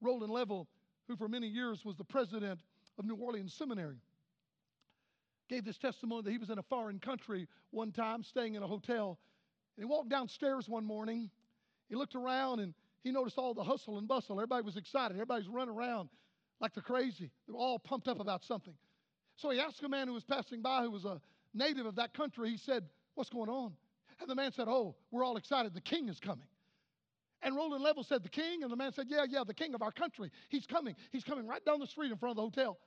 [0.00, 0.66] Roland Leavell,
[1.06, 2.60] who for many years was the president
[2.98, 3.98] of New Orleans Seminary,
[5.48, 8.66] gave this testimony that he was in a foreign country one time, staying in a
[8.66, 9.18] hotel.
[9.76, 11.30] And he walked downstairs one morning.
[11.88, 14.38] He looked around and he noticed all the hustle and bustle.
[14.38, 15.14] Everybody was excited.
[15.14, 16.08] Everybody was running around
[16.60, 17.30] like they're crazy.
[17.46, 18.74] They were all pumped up about something.
[19.36, 21.20] So he asked a man who was passing by, who was a
[21.54, 22.84] native of that country, he said,
[23.14, 23.72] What's going on?
[24.20, 25.74] And the man said, Oh, we're all excited.
[25.74, 26.46] The king is coming.
[27.42, 28.62] And Roland Leavell said, The king?
[28.62, 30.30] And the man said, Yeah, yeah, the king of our country.
[30.48, 30.94] He's coming.
[31.10, 32.78] He's coming right down the street in front of the hotel.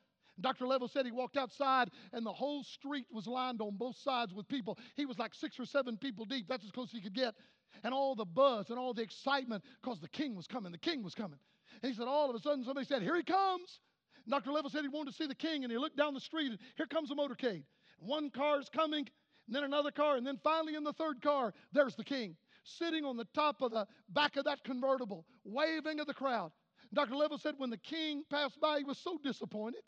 [0.42, 0.66] Dr.
[0.66, 4.48] Leavell said he walked outside and the whole street was lined on both sides with
[4.48, 4.78] people.
[4.96, 6.48] He was like six or seven people deep.
[6.48, 7.36] That's as close as he could get.
[7.84, 10.72] And all the buzz and all the excitement because the king was coming.
[10.72, 11.40] The king was coming.
[11.82, 13.80] And he said, All of a sudden, somebody said, Here he comes.
[14.26, 14.52] And Dr.
[14.52, 15.64] Leavell said he wanted to see the king.
[15.64, 17.64] And he looked down the street and here comes a motorcade.
[18.00, 19.08] One car is coming,
[19.48, 23.04] and then another car, and then finally in the third car, there's the king sitting
[23.04, 26.52] on the top of the back of that convertible, waving at the crowd.
[26.94, 27.14] Dr.
[27.14, 29.82] Leavell said when the king passed by, he was so disappointed.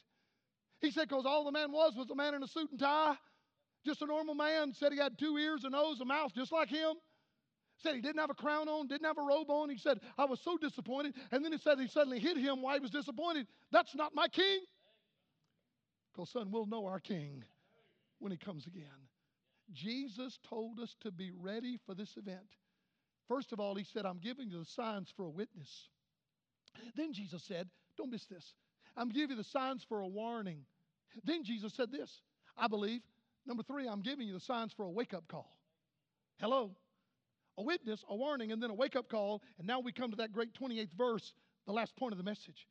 [0.82, 3.16] He said, because all the man was was a man in a suit and tie,
[3.86, 4.74] just a normal man.
[4.74, 6.96] Said he had two ears, a nose, a mouth, just like him.
[7.78, 9.70] Said he didn't have a crown on, didn't have a robe on.
[9.70, 11.14] He said, I was so disappointed.
[11.32, 13.48] And then he said he suddenly hit him why he was disappointed.
[13.72, 14.62] That's not my king.
[16.12, 17.44] Because, son, we'll know our king
[18.20, 18.84] when he comes again.
[19.74, 22.58] Jesus told us to be ready for this event.
[23.28, 25.90] First of all, he said, I'm giving you the signs for a witness.
[26.96, 28.54] Then Jesus said, Don't miss this.
[28.96, 30.66] I'm giving you the signs for a warning.
[31.24, 32.22] Then Jesus said this,
[32.58, 33.02] I believe.
[33.46, 35.58] Number three, I'm giving you the signs for a wake up call.
[36.40, 36.72] Hello?
[37.58, 39.42] A witness, a warning, and then a wake up call.
[39.58, 41.34] And now we come to that great 28th verse,
[41.66, 42.68] the last point of the message.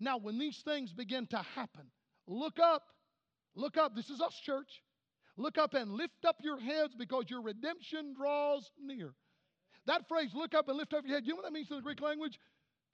[0.00, 1.86] Now, when these things begin to happen,
[2.26, 2.82] look up.
[3.54, 3.96] Look up.
[3.96, 4.82] This is us, church.
[5.38, 9.14] Look up and lift up your heads because your redemption draws near.
[9.86, 11.76] That phrase, look up and lift up your head, you know what that means in
[11.76, 12.38] the Greek language?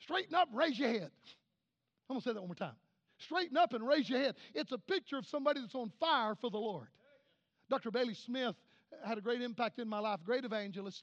[0.00, 1.10] Straighten up, raise your head.
[2.08, 2.76] I'm going to say that one more time.
[3.18, 4.34] Straighten up and raise your head.
[4.54, 6.88] It's a picture of somebody that's on fire for the Lord.
[7.70, 7.90] Dr.
[7.90, 8.54] Bailey Smith
[9.04, 11.02] had a great impact in my life, great evangelist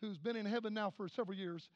[0.00, 1.68] who's been in heaven now for several years.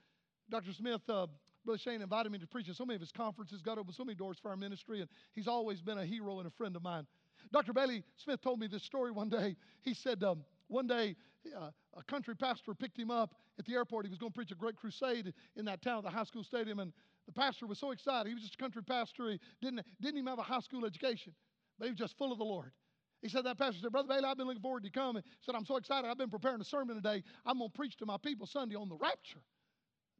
[0.49, 0.73] Dr.
[0.73, 1.27] Smith, uh,
[1.65, 4.05] Brother Shane invited me to preach at so many of his conferences, got open so
[4.05, 6.83] many doors for our ministry, and he's always been a hero and a friend of
[6.83, 7.07] mine.
[7.51, 7.73] Dr.
[7.73, 9.57] Bailey Smith told me this story one day.
[9.83, 11.17] He said, um, one day,
[11.57, 14.07] uh, a country pastor picked him up at the airport.
[14.07, 16.79] He was going to preach a great crusade in that town, the high school stadium,
[16.79, 16.93] and
[17.27, 18.29] the pastor was so excited.
[18.29, 19.31] He was just a country pastor.
[19.31, 21.35] He didn't, didn't even have a high school education,
[21.79, 22.73] but he was just full of the Lord.
[23.21, 25.23] He said, That pastor said, Brother Bailey, I've been looking forward to you coming.
[25.25, 26.09] He said, I'm so excited.
[26.09, 27.23] I've been preparing a sermon today.
[27.47, 29.41] I'm going to preach to my people Sunday on the rapture.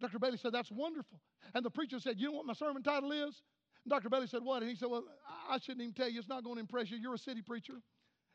[0.01, 0.19] Dr.
[0.19, 1.21] Bailey said, That's wonderful.
[1.55, 3.43] And the preacher said, You know what my sermon title is?
[3.89, 4.09] Dr.
[4.09, 4.63] Bailey said, What?
[4.63, 5.05] And he said, Well,
[5.49, 6.19] I shouldn't even tell you.
[6.19, 6.99] It's not going to impress you.
[6.99, 7.75] You're a city preacher,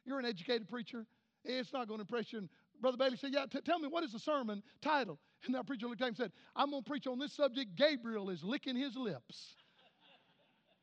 [0.05, 1.05] you're an educated preacher.
[1.43, 2.39] It's not going to impress you.
[2.39, 2.49] And
[2.81, 5.19] Brother Bailey said, Yeah, t- tell me, what is the sermon title?
[5.45, 7.75] And that preacher looked at him and said, I'm going to preach on this subject
[7.75, 9.37] Gabriel is licking his lips.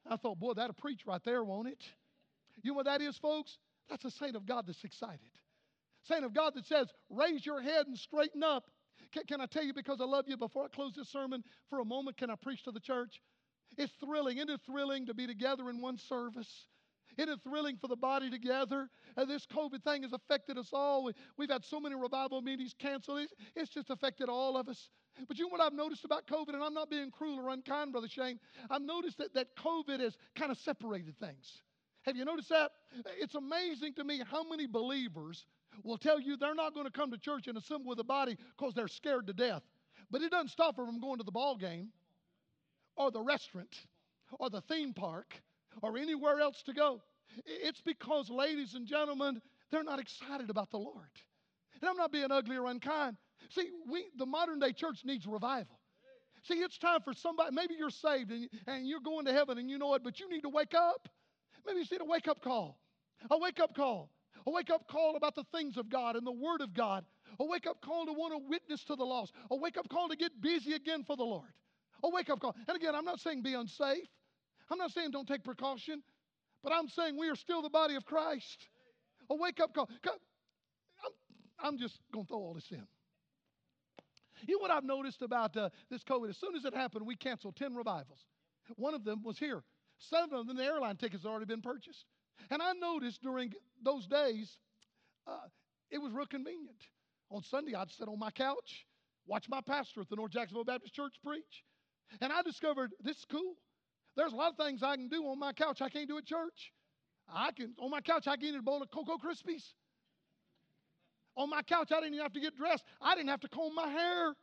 [0.09, 1.83] I thought, Boy, that'll preach right there, won't it?
[2.63, 3.59] You know what that is, folks?
[3.91, 5.19] That's a saint of God that's excited.
[6.05, 8.71] Saint of God that says, Raise your head and straighten up.
[9.13, 11.81] Can, can I tell you, because I love you, before I close this sermon, for
[11.81, 13.21] a moment, can I preach to the church?
[13.77, 14.39] It's thrilling.
[14.39, 16.67] Isn't it thrilling to be together in one service?
[17.17, 18.89] Isn't it thrilling for the body together?
[19.17, 21.05] And this COVID thing has affected us all.
[21.05, 21.13] We,
[21.45, 23.29] have had so many revival meetings canceled.
[23.55, 24.91] It's, just affected all of us.
[25.29, 27.93] But you know what I've noticed about COVID, and I'm not being cruel or unkind,
[27.93, 28.41] Brother Shane.
[28.69, 31.63] I've noticed that, that COVID has kind of separated things.
[32.03, 32.73] Have you noticed that?
[33.19, 35.47] It's amazing to me how many believers
[35.83, 38.37] will tell you they're not going to come to church and assemble with the body
[38.57, 39.63] because they're scared to death.
[40.11, 41.89] But it doesn't stop them from going to the ball game
[42.97, 43.75] or the restaurant
[44.39, 45.35] or the theme park
[45.83, 47.03] or anywhere else to go.
[47.47, 51.11] It's because, ladies and gentlemen, they're not excited about the Lord.
[51.81, 53.17] And I'm not being ugly or unkind.
[53.51, 55.79] See, we, the modern day church needs revival.
[56.45, 59.71] See, it's time for somebody, maybe you're saved and, and you're going to heaven and
[59.71, 61.09] you know it, but you need to wake up.
[61.67, 62.79] Maybe you need a wake up call.
[63.31, 64.11] A wake up call.
[64.47, 67.05] A wake up call about the things of God and the Word of God.
[67.41, 69.33] A wake up call to want to witness to the lost.
[69.51, 71.49] A wake up call to get busy again for the Lord.
[72.05, 72.55] A wake up call.
[72.69, 74.07] And again, I'm not saying be unsafe.
[74.71, 76.03] I'm not saying don't take precaution.
[76.63, 78.69] But I'm saying we are still the body of Christ.
[79.31, 79.89] A wake up call.
[80.05, 81.11] I'm,
[81.59, 82.87] I'm just going to throw all this in.
[84.47, 86.29] You know what I've noticed about uh, this COVID?
[86.29, 88.19] As soon as it happened, we canceled 10 revivals.
[88.77, 89.63] One of them was here.
[89.99, 92.05] Seven of them, the airline tickets had already been purchased.
[92.51, 93.53] And I noticed during
[93.83, 94.59] those days,
[95.27, 95.49] uh,
[95.91, 96.77] it was real convenient.
[97.31, 98.87] On Sunday, I'd sit on my couch,
[99.27, 101.65] watch my pastor at the North Jacksonville Baptist Church preach.
[102.21, 103.55] And I discovered this is cool.
[104.17, 106.25] There's a lot of things I can do on my couch I can't do at
[106.25, 106.73] church.
[107.33, 109.65] I can on my couch I can eat a bowl of Cocoa Krispies.
[111.37, 112.85] On my couch I didn't even have to get dressed.
[113.01, 114.35] I didn't have to comb my hair.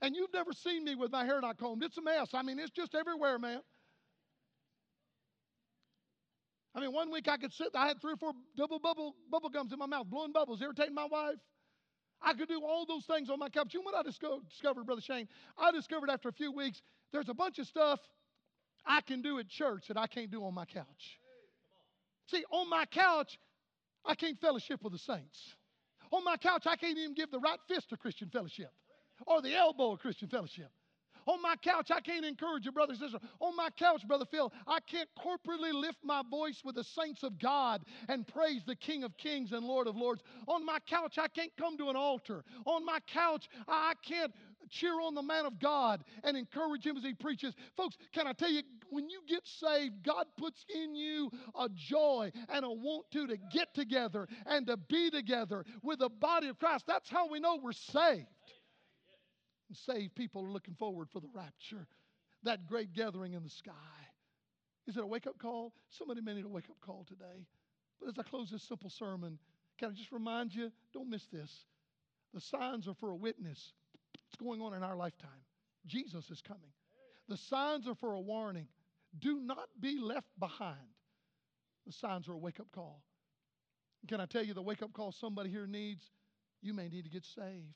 [0.00, 1.82] And you've never seen me with my hair not combed.
[1.82, 2.28] It's a mess.
[2.32, 3.60] I mean, it's just everywhere, man.
[6.74, 9.48] I mean, one week I could sit, I had three or four double bubble, bubble
[9.48, 11.34] gums in my mouth, blowing bubbles, irritating my wife.
[12.22, 13.74] I could do all those things on my couch.
[13.74, 15.28] You know what I discovered, Brother Shane?
[15.56, 16.82] I discovered after a few weeks,
[17.12, 18.00] there's a bunch of stuff
[18.86, 21.18] I can do at church that I can't do on my couch.
[22.26, 23.38] See, on my couch,
[24.04, 25.54] I can't fellowship with the saints.
[26.12, 28.70] On my couch, I can't even give the right fist to Christian fellowship
[29.26, 30.70] or the elbow of Christian fellowship.
[31.28, 33.18] On my couch, I can't encourage your brother and sister.
[33.40, 37.38] On my couch, Brother Phil, I can't corporately lift my voice with the saints of
[37.38, 40.22] God and praise the King of Kings and Lord of Lords.
[40.46, 42.44] On my couch, I can't come to an altar.
[42.64, 44.32] On my couch, I can't
[44.68, 47.54] cheer on the man of God and encourage him as he preaches.
[47.76, 52.30] Folks, can I tell you, when you get saved, God puts in you a joy
[52.48, 56.58] and a want to to get together and to be together with the body of
[56.58, 56.84] Christ.
[56.86, 58.26] That's how we know we're saved
[59.68, 61.86] and saved people are looking forward for the rapture,
[62.42, 63.72] that great gathering in the sky.
[64.86, 65.74] Is it a wake up call?
[65.90, 67.46] Somebody may need a wake up call today.
[68.00, 69.38] But as I close this simple sermon,
[69.78, 71.52] can I just remind you don't miss this.
[72.32, 73.72] The signs are for a witness.
[74.28, 75.30] It's going on in our lifetime.
[75.86, 76.70] Jesus is coming.
[77.28, 78.68] The signs are for a warning.
[79.18, 80.76] Do not be left behind.
[81.86, 83.02] The signs are a wake up call.
[84.06, 86.02] Can I tell you the wake up call somebody here needs?
[86.60, 87.74] You may need to get saved.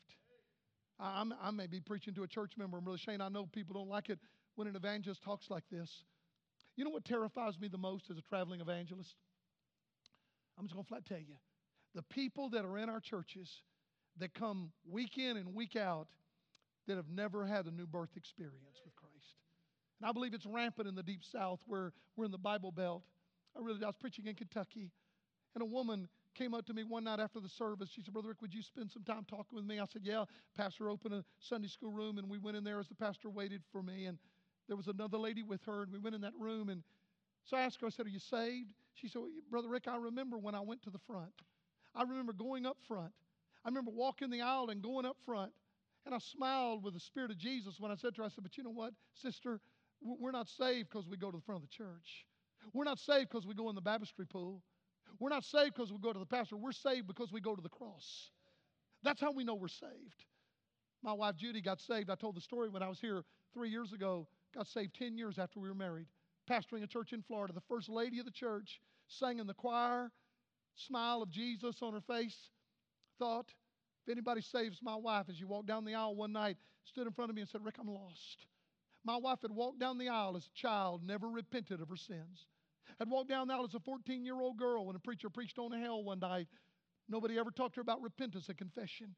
[1.00, 3.74] I'm, i may be preaching to a church member, I'm really Shane, I know people
[3.74, 4.18] don't like it
[4.55, 6.05] when an evangelist talks like this.
[6.76, 9.14] You know what terrifies me the most as a traveling evangelist?
[10.59, 11.36] I'm just going to flat tell you.
[11.94, 13.50] The people that are in our churches
[14.18, 16.09] that come week in and week out
[16.87, 19.37] that have never had a new birth experience with Christ.
[20.01, 23.03] And I believe it's rampant in the deep south where we're in the Bible Belt.
[23.57, 24.91] I really I was preaching in Kentucky,
[25.55, 27.91] and a woman came up to me one night after the service.
[27.95, 29.78] She said, Brother Rick, would you spend some time talking with me?
[29.78, 30.24] I said, Yeah.
[30.57, 33.62] Pastor opened a Sunday school room, and we went in there as the pastor waited
[33.70, 34.07] for me.
[34.07, 34.18] And
[34.68, 36.68] there was another lady with her, and we went in that room.
[36.68, 36.83] And
[37.45, 38.70] so I asked her, I said, Are you saved?
[38.95, 41.33] She said, Brother Rick, I remember when I went to the front.
[41.95, 43.12] I remember going up front.
[43.64, 45.53] I remember walking the aisle and going up front.
[46.05, 48.42] And I smiled with the Spirit of Jesus when I said to her, I said,
[48.42, 49.61] But you know what, sister?
[50.00, 52.26] We're not saved because we go to the front of the church.
[52.72, 54.62] We're not saved because we go in the baptistry pool.
[55.20, 56.57] We're not saved because we go to the pastor.
[56.57, 58.30] We're saved because we go to the cross.
[59.03, 60.24] That's how we know we're saved.
[61.03, 62.11] My wife Judy got saved.
[62.11, 63.24] I told the story when I was here
[63.55, 64.26] three years ago.
[64.55, 66.07] Got saved 10 years after we were married.
[66.48, 67.53] Pastoring a church in Florida.
[67.53, 70.11] The first lady of the church sang in the choir,
[70.74, 72.50] smile of Jesus on her face.
[73.18, 73.53] Thought,
[74.05, 77.12] if anybody saves my wife, as she walked down the aisle one night, stood in
[77.12, 78.46] front of me and said, Rick, I'm lost.
[79.05, 82.46] My wife had walked down the aisle as a child, never repented of her sins.
[82.98, 85.59] Had walked down the aisle as a 14 year old girl when a preacher preached
[85.59, 86.48] on hell one night.
[87.09, 89.14] Nobody ever talked to her about repentance and confession.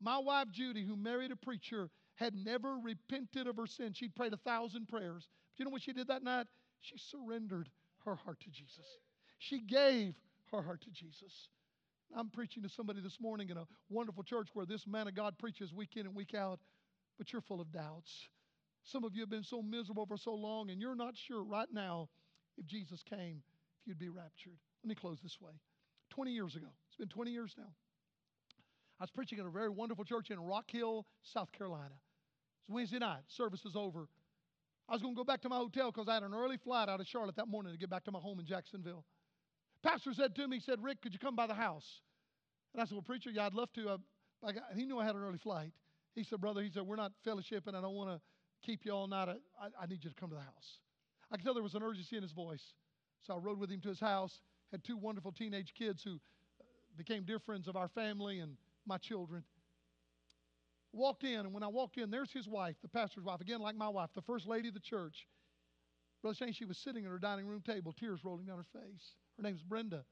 [0.00, 3.92] My wife Judy, who married a preacher, had never repented of her sin.
[3.92, 5.28] She'd prayed a thousand prayers.
[5.52, 6.46] But you know what she did that night?
[6.80, 7.70] She surrendered
[8.04, 8.86] her heart to Jesus.
[9.38, 10.14] She gave
[10.50, 11.48] her heart to Jesus.
[12.16, 15.38] I'm preaching to somebody this morning in a wonderful church where this man of God
[15.38, 16.60] preaches week in and week out,
[17.18, 18.28] but you're full of doubts.
[18.84, 21.68] Some of you have been so miserable for so long, and you're not sure right
[21.72, 22.08] now
[22.58, 23.42] if Jesus came,
[23.80, 24.58] if you'd be raptured.
[24.82, 25.52] Let me close this way.
[26.10, 27.72] 20 years ago, it's been 20 years now.
[29.00, 31.94] I was preaching at a very wonderful church in Rock Hill, South Carolina.
[32.60, 34.08] It's Wednesday night, service is over.
[34.88, 36.88] I was going to go back to my hotel because I had an early flight
[36.88, 39.04] out of Charlotte that morning to get back to my home in Jacksonville.
[39.82, 42.00] Pastor said to me, he said, Rick, could you come by the house?
[42.72, 43.88] And I said, Well, preacher, yeah, I'd love to.
[43.90, 45.72] Uh, he knew I had an early flight.
[46.14, 47.74] He said, Brother, he said, We're not fellowshipping.
[47.74, 48.20] I don't want to
[48.64, 49.28] keep you all night.
[49.28, 50.78] I, I need you to come to the house.
[51.30, 52.74] I could tell there was an urgency in his voice.
[53.26, 56.64] So I rode with him to his house, had two wonderful teenage kids who uh,
[56.96, 58.56] became dear friends of our family and
[58.86, 59.44] my children.
[60.92, 63.76] Walked in, and when I walked in, there's his wife, the pastor's wife, again, like
[63.76, 65.26] my wife, the first lady of the church.
[66.20, 69.14] Brother Shane, she was sitting at her dining room table, tears rolling down her face.
[69.36, 70.04] Her name's Brenda.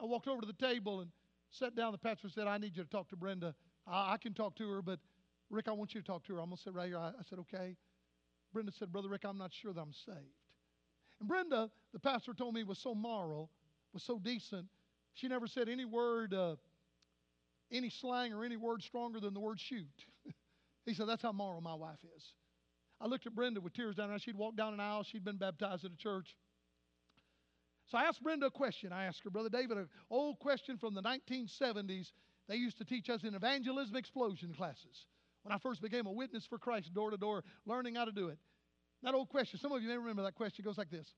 [0.00, 1.10] I walked over to the table and
[1.50, 1.92] sat down.
[1.92, 3.54] The pastor said, I need you to talk to Brenda.
[3.86, 5.00] I, I can talk to her, but
[5.50, 6.40] Rick, I want you to talk to her.
[6.40, 6.98] I'm going to sit right here.
[6.98, 7.76] I, I said, okay.
[8.52, 10.18] Brenda said, Brother Rick, I'm not sure that I'm saved.
[11.20, 13.50] And Brenda, the pastor told me, was so moral,
[13.92, 14.66] was so decent.
[15.14, 16.56] She never said any word, uh,
[17.72, 19.86] any slang or any word stronger than the word shoot.
[20.86, 22.32] he said, That's how moral my wife is.
[23.00, 24.22] I looked at Brenda with tears down her eyes.
[24.22, 25.02] She'd walked down an aisle.
[25.02, 26.36] She'd been baptized at a church.
[27.90, 28.92] So I asked Brenda a question.
[28.92, 32.12] I asked her, Brother David, an old question from the 1970s.
[32.46, 35.06] They used to teach us in evangelism explosion classes.
[35.42, 38.28] When I first became a witness for Christ, door to door, learning how to do
[38.28, 38.38] it.
[39.02, 40.64] That old question, some of you may remember that question.
[40.64, 41.14] Goes like this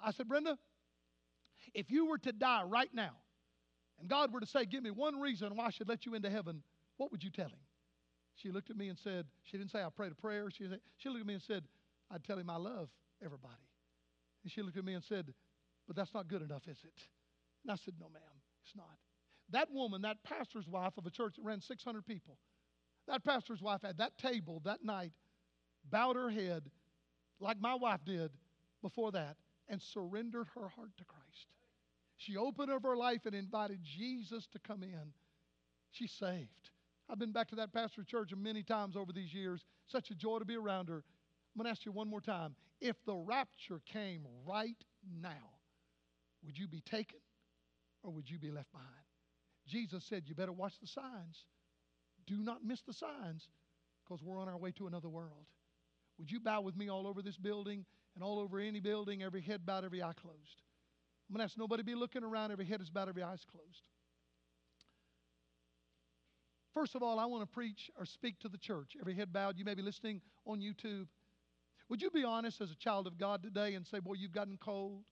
[0.00, 0.58] I said, Brenda,
[1.74, 3.12] if you were to die right now,
[4.00, 6.30] and God were to say, Give me one reason why I should let you into
[6.30, 6.62] heaven,
[6.96, 7.60] what would you tell him?
[8.34, 10.48] She looked at me and said, She didn't say I prayed a prayer.
[10.50, 11.64] She, said, she looked at me and said,
[12.10, 12.88] I'd tell him I love
[13.24, 13.54] everybody.
[14.42, 15.34] And she looked at me and said,
[15.88, 17.02] but that's not good enough, is it?
[17.64, 18.22] And I said, No, ma'am,
[18.62, 18.98] it's not.
[19.50, 22.36] That woman, that pastor's wife of a church that ran 600 people,
[23.08, 25.12] that pastor's wife at that table that night
[25.90, 26.70] bowed her head
[27.40, 28.30] like my wife did
[28.82, 29.36] before that
[29.68, 31.54] and surrendered her heart to Christ.
[32.18, 35.12] She opened up her life and invited Jesus to come in.
[35.90, 36.70] She's saved.
[37.08, 39.64] I've been back to that pastor's church many times over these years.
[39.86, 40.96] Such a joy to be around her.
[40.96, 42.54] I'm going to ask you one more time.
[42.80, 44.76] If the rapture came right
[45.22, 45.57] now,
[46.44, 47.18] would you be taken
[48.02, 48.88] or would you be left behind?
[49.66, 51.44] Jesus said, You better watch the signs.
[52.26, 53.48] Do not miss the signs
[54.04, 55.46] because we're on our way to another world.
[56.18, 57.84] Would you bow with me all over this building
[58.14, 60.62] and all over any building, every head bowed, every eye closed?
[61.28, 63.44] I'm going to ask nobody be looking around, every head is bowed, every eye is
[63.44, 63.88] closed.
[66.74, 68.96] First of all, I want to preach or speak to the church.
[69.00, 71.06] Every head bowed, you may be listening on YouTube.
[71.88, 74.58] Would you be honest as a child of God today and say, Boy, you've gotten
[74.58, 75.02] cold?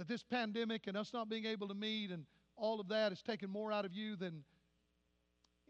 [0.00, 2.24] That this pandemic and us not being able to meet and
[2.56, 4.44] all of that has taken more out of you than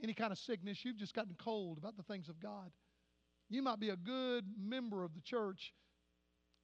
[0.00, 0.84] any kind of sickness.
[0.84, 2.70] You've just gotten cold about the things of God.
[3.48, 5.74] You might be a good member of the church,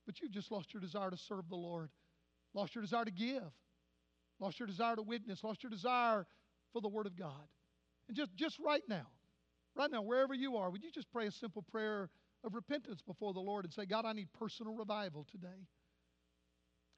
[0.07, 1.91] but you've just lost your desire to serve the Lord,
[2.55, 3.43] lost your desire to give,
[4.39, 6.25] lost your desire to witness, lost your desire
[6.73, 7.49] for the Word of God.
[8.07, 9.09] And just, just right now,
[9.75, 12.11] right now, wherever you are, would you just pray a simple prayer
[12.45, 15.67] of repentance before the Lord and say, God, I need personal revival today.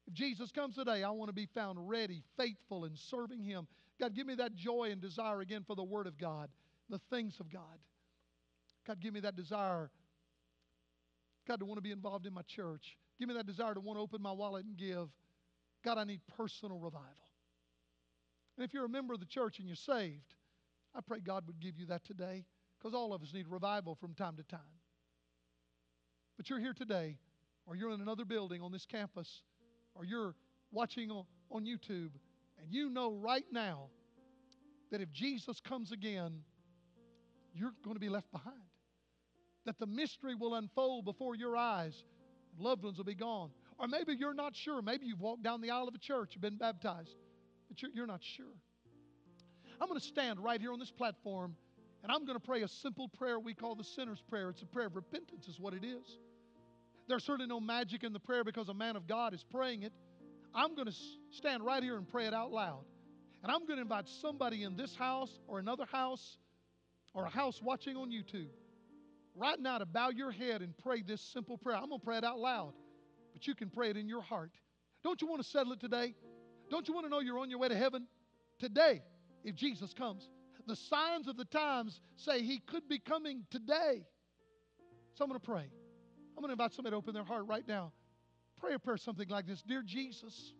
[0.09, 3.67] If Jesus comes today, I want to be found ready, faithful, and serving Him.
[3.99, 6.49] God, give me that joy and desire again for the Word of God,
[6.89, 7.77] the things of God.
[8.87, 9.91] God, give me that desire,
[11.47, 12.97] God, to want to be involved in my church.
[13.19, 15.09] Give me that desire to want to open my wallet and give.
[15.85, 17.05] God, I need personal revival.
[18.57, 20.33] And if you're a member of the church and you're saved,
[20.95, 22.45] I pray God would give you that today
[22.79, 24.59] because all of us need revival from time to time.
[26.35, 27.19] But you're here today,
[27.67, 29.43] or you're in another building on this campus,
[29.99, 30.33] or you're
[30.71, 31.25] watching on,
[31.65, 32.11] YouTube,
[32.57, 33.87] and you know right now
[34.91, 36.39] that if Jesus comes again,
[37.53, 38.55] you're going to be left behind.
[39.65, 42.03] That the mystery will unfold before your eyes,
[42.53, 43.51] and loved ones will be gone.
[43.77, 44.81] Or maybe you're not sure.
[44.81, 47.15] Maybe you've walked down the aisle of a church, you've been baptized,
[47.67, 48.45] but you're, you're not sure.
[49.81, 51.55] I'm going to stand right here on this platform
[52.03, 54.49] and I'm going to pray a simple prayer we call the sinner's prayer.
[54.49, 56.17] It's a prayer of repentance, is what it is.
[57.09, 59.91] There's certainly no magic in the prayer because a man of God is praying it.
[60.53, 60.95] I'm going to
[61.31, 62.85] stand right here and pray it out loud.
[63.41, 66.37] And I'm going to invite somebody in this house or another house
[67.15, 68.49] or a house watching on YouTube
[69.35, 71.77] right now to bow your head and pray this simple prayer.
[71.77, 72.73] I'm going to pray it out loud,
[73.33, 74.51] but you can pray it in your heart.
[75.03, 76.13] Don't you want to settle it today?
[76.69, 78.05] Don't you want to know you're on your way to heaven?
[78.59, 79.01] Today,
[79.43, 80.29] if Jesus comes.
[80.67, 84.05] The signs of the times say he could be coming today.
[85.15, 85.71] So I'm going to pray.
[86.35, 87.91] I'm going to invite somebody to open their heart right now.
[88.59, 90.53] Pray a prayer something like this Dear Jesus,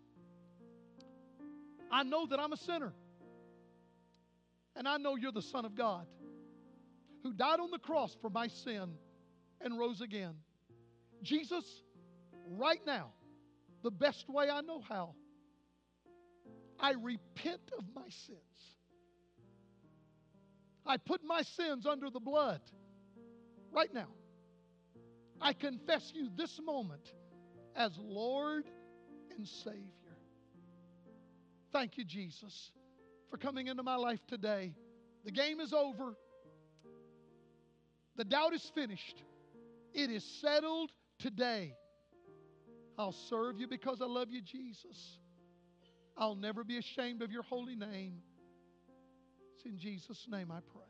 [1.92, 2.94] I know that I'm a sinner.
[4.76, 6.06] And I know you're the Son of God
[7.24, 8.92] who died on the cross for my sin
[9.60, 10.36] and rose again.
[11.22, 11.66] Jesus,
[12.48, 13.12] right now,
[13.84, 15.16] the best way I know how,
[16.80, 18.40] I repent of my sins.
[20.86, 22.62] I put my sins under the blood
[23.72, 24.08] right now.
[25.42, 27.14] I confess you this moment
[27.76, 28.66] as Lord
[29.36, 29.84] and Savior.
[31.72, 32.72] Thank you, Jesus,
[33.30, 34.74] for coming into my life today.
[35.24, 36.16] The game is over.
[38.16, 39.24] The doubt is finished.
[39.94, 41.74] It is settled today.
[42.98, 45.20] I'll serve you because I love you, Jesus.
[46.18, 48.22] I'll never be ashamed of your holy name.
[49.56, 50.84] It's in Jesus' name I pray.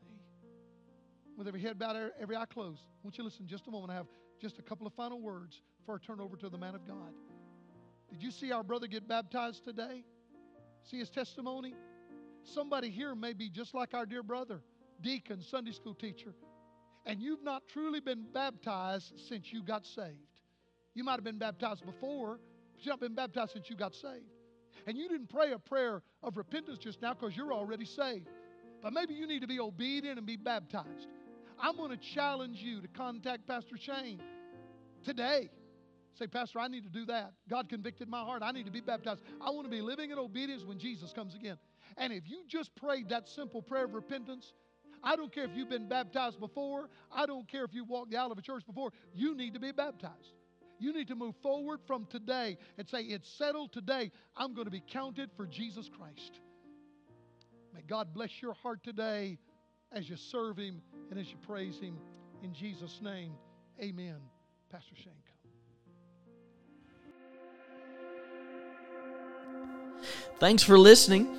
[1.36, 3.92] With every head bowed, every eye closed, won't you listen just a moment.
[3.92, 4.06] I have
[4.40, 7.12] just a couple of final words before I turn over to the man of God.
[8.10, 10.04] Did you see our brother get baptized today?
[10.82, 11.74] See his testimony?
[12.42, 14.62] Somebody here may be just like our dear brother,
[15.02, 16.34] deacon, Sunday school teacher,
[17.06, 20.16] and you've not truly been baptized since you got saved.
[20.94, 22.40] You might have been baptized before,
[22.72, 24.24] but you've not been baptized since you got saved.
[24.86, 28.28] And you didn't pray a prayer of repentance just now because you're already saved.
[28.82, 31.08] But maybe you need to be obedient and be baptized.
[31.62, 34.20] I'm going to challenge you to contact Pastor Shane
[35.04, 35.50] today.
[36.18, 37.32] Say, Pastor, I need to do that.
[37.48, 38.42] God convicted my heart.
[38.42, 39.22] I need to be baptized.
[39.40, 41.56] I want to be living in obedience when Jesus comes again.
[41.96, 44.52] And if you just prayed that simple prayer of repentance,
[45.02, 48.18] I don't care if you've been baptized before, I don't care if you walked the
[48.18, 50.34] aisle of a church before, you need to be baptized.
[50.78, 54.10] You need to move forward from today and say, It's settled today.
[54.36, 56.40] I'm going to be counted for Jesus Christ.
[57.74, 59.38] May God bless your heart today
[59.92, 60.80] as you serve Him
[61.10, 61.96] and as you praise Him.
[62.42, 63.32] In Jesus' name,
[63.80, 64.16] amen.
[64.70, 65.36] Pastor Shane, come.
[70.38, 71.38] Thanks for listening.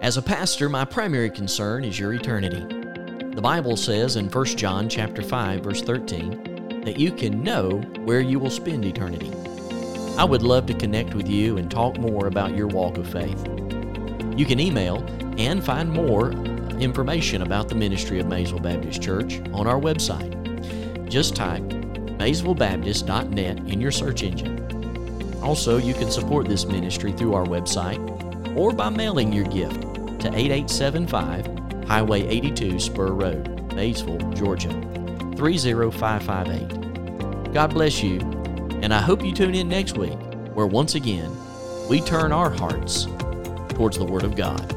[0.00, 2.64] As a pastor, my primary concern is your eternity.
[3.34, 8.20] The Bible says in 1 John chapter 5 verse 13 that you can know where
[8.20, 9.30] you will spend eternity.
[10.16, 13.46] I would love to connect with you and talk more about your walk of faith.
[14.36, 15.04] You can email
[15.38, 16.32] and find more
[16.80, 20.36] information about the ministry of Maysville Baptist Church on our website.
[21.08, 24.58] Just type maysvillebaptist.net in your search engine.
[25.42, 27.98] Also, you can support this ministry through our website
[28.56, 29.80] or by mailing your gift
[30.20, 31.46] to 8875
[31.86, 34.70] Highway 82 Spur Road, Maysville, Georgia
[35.36, 37.52] 30558.
[37.52, 38.20] God bless you,
[38.82, 40.18] and I hope you tune in next week
[40.54, 41.30] where once again
[41.88, 43.06] we turn our hearts
[43.70, 44.76] towards the Word of God.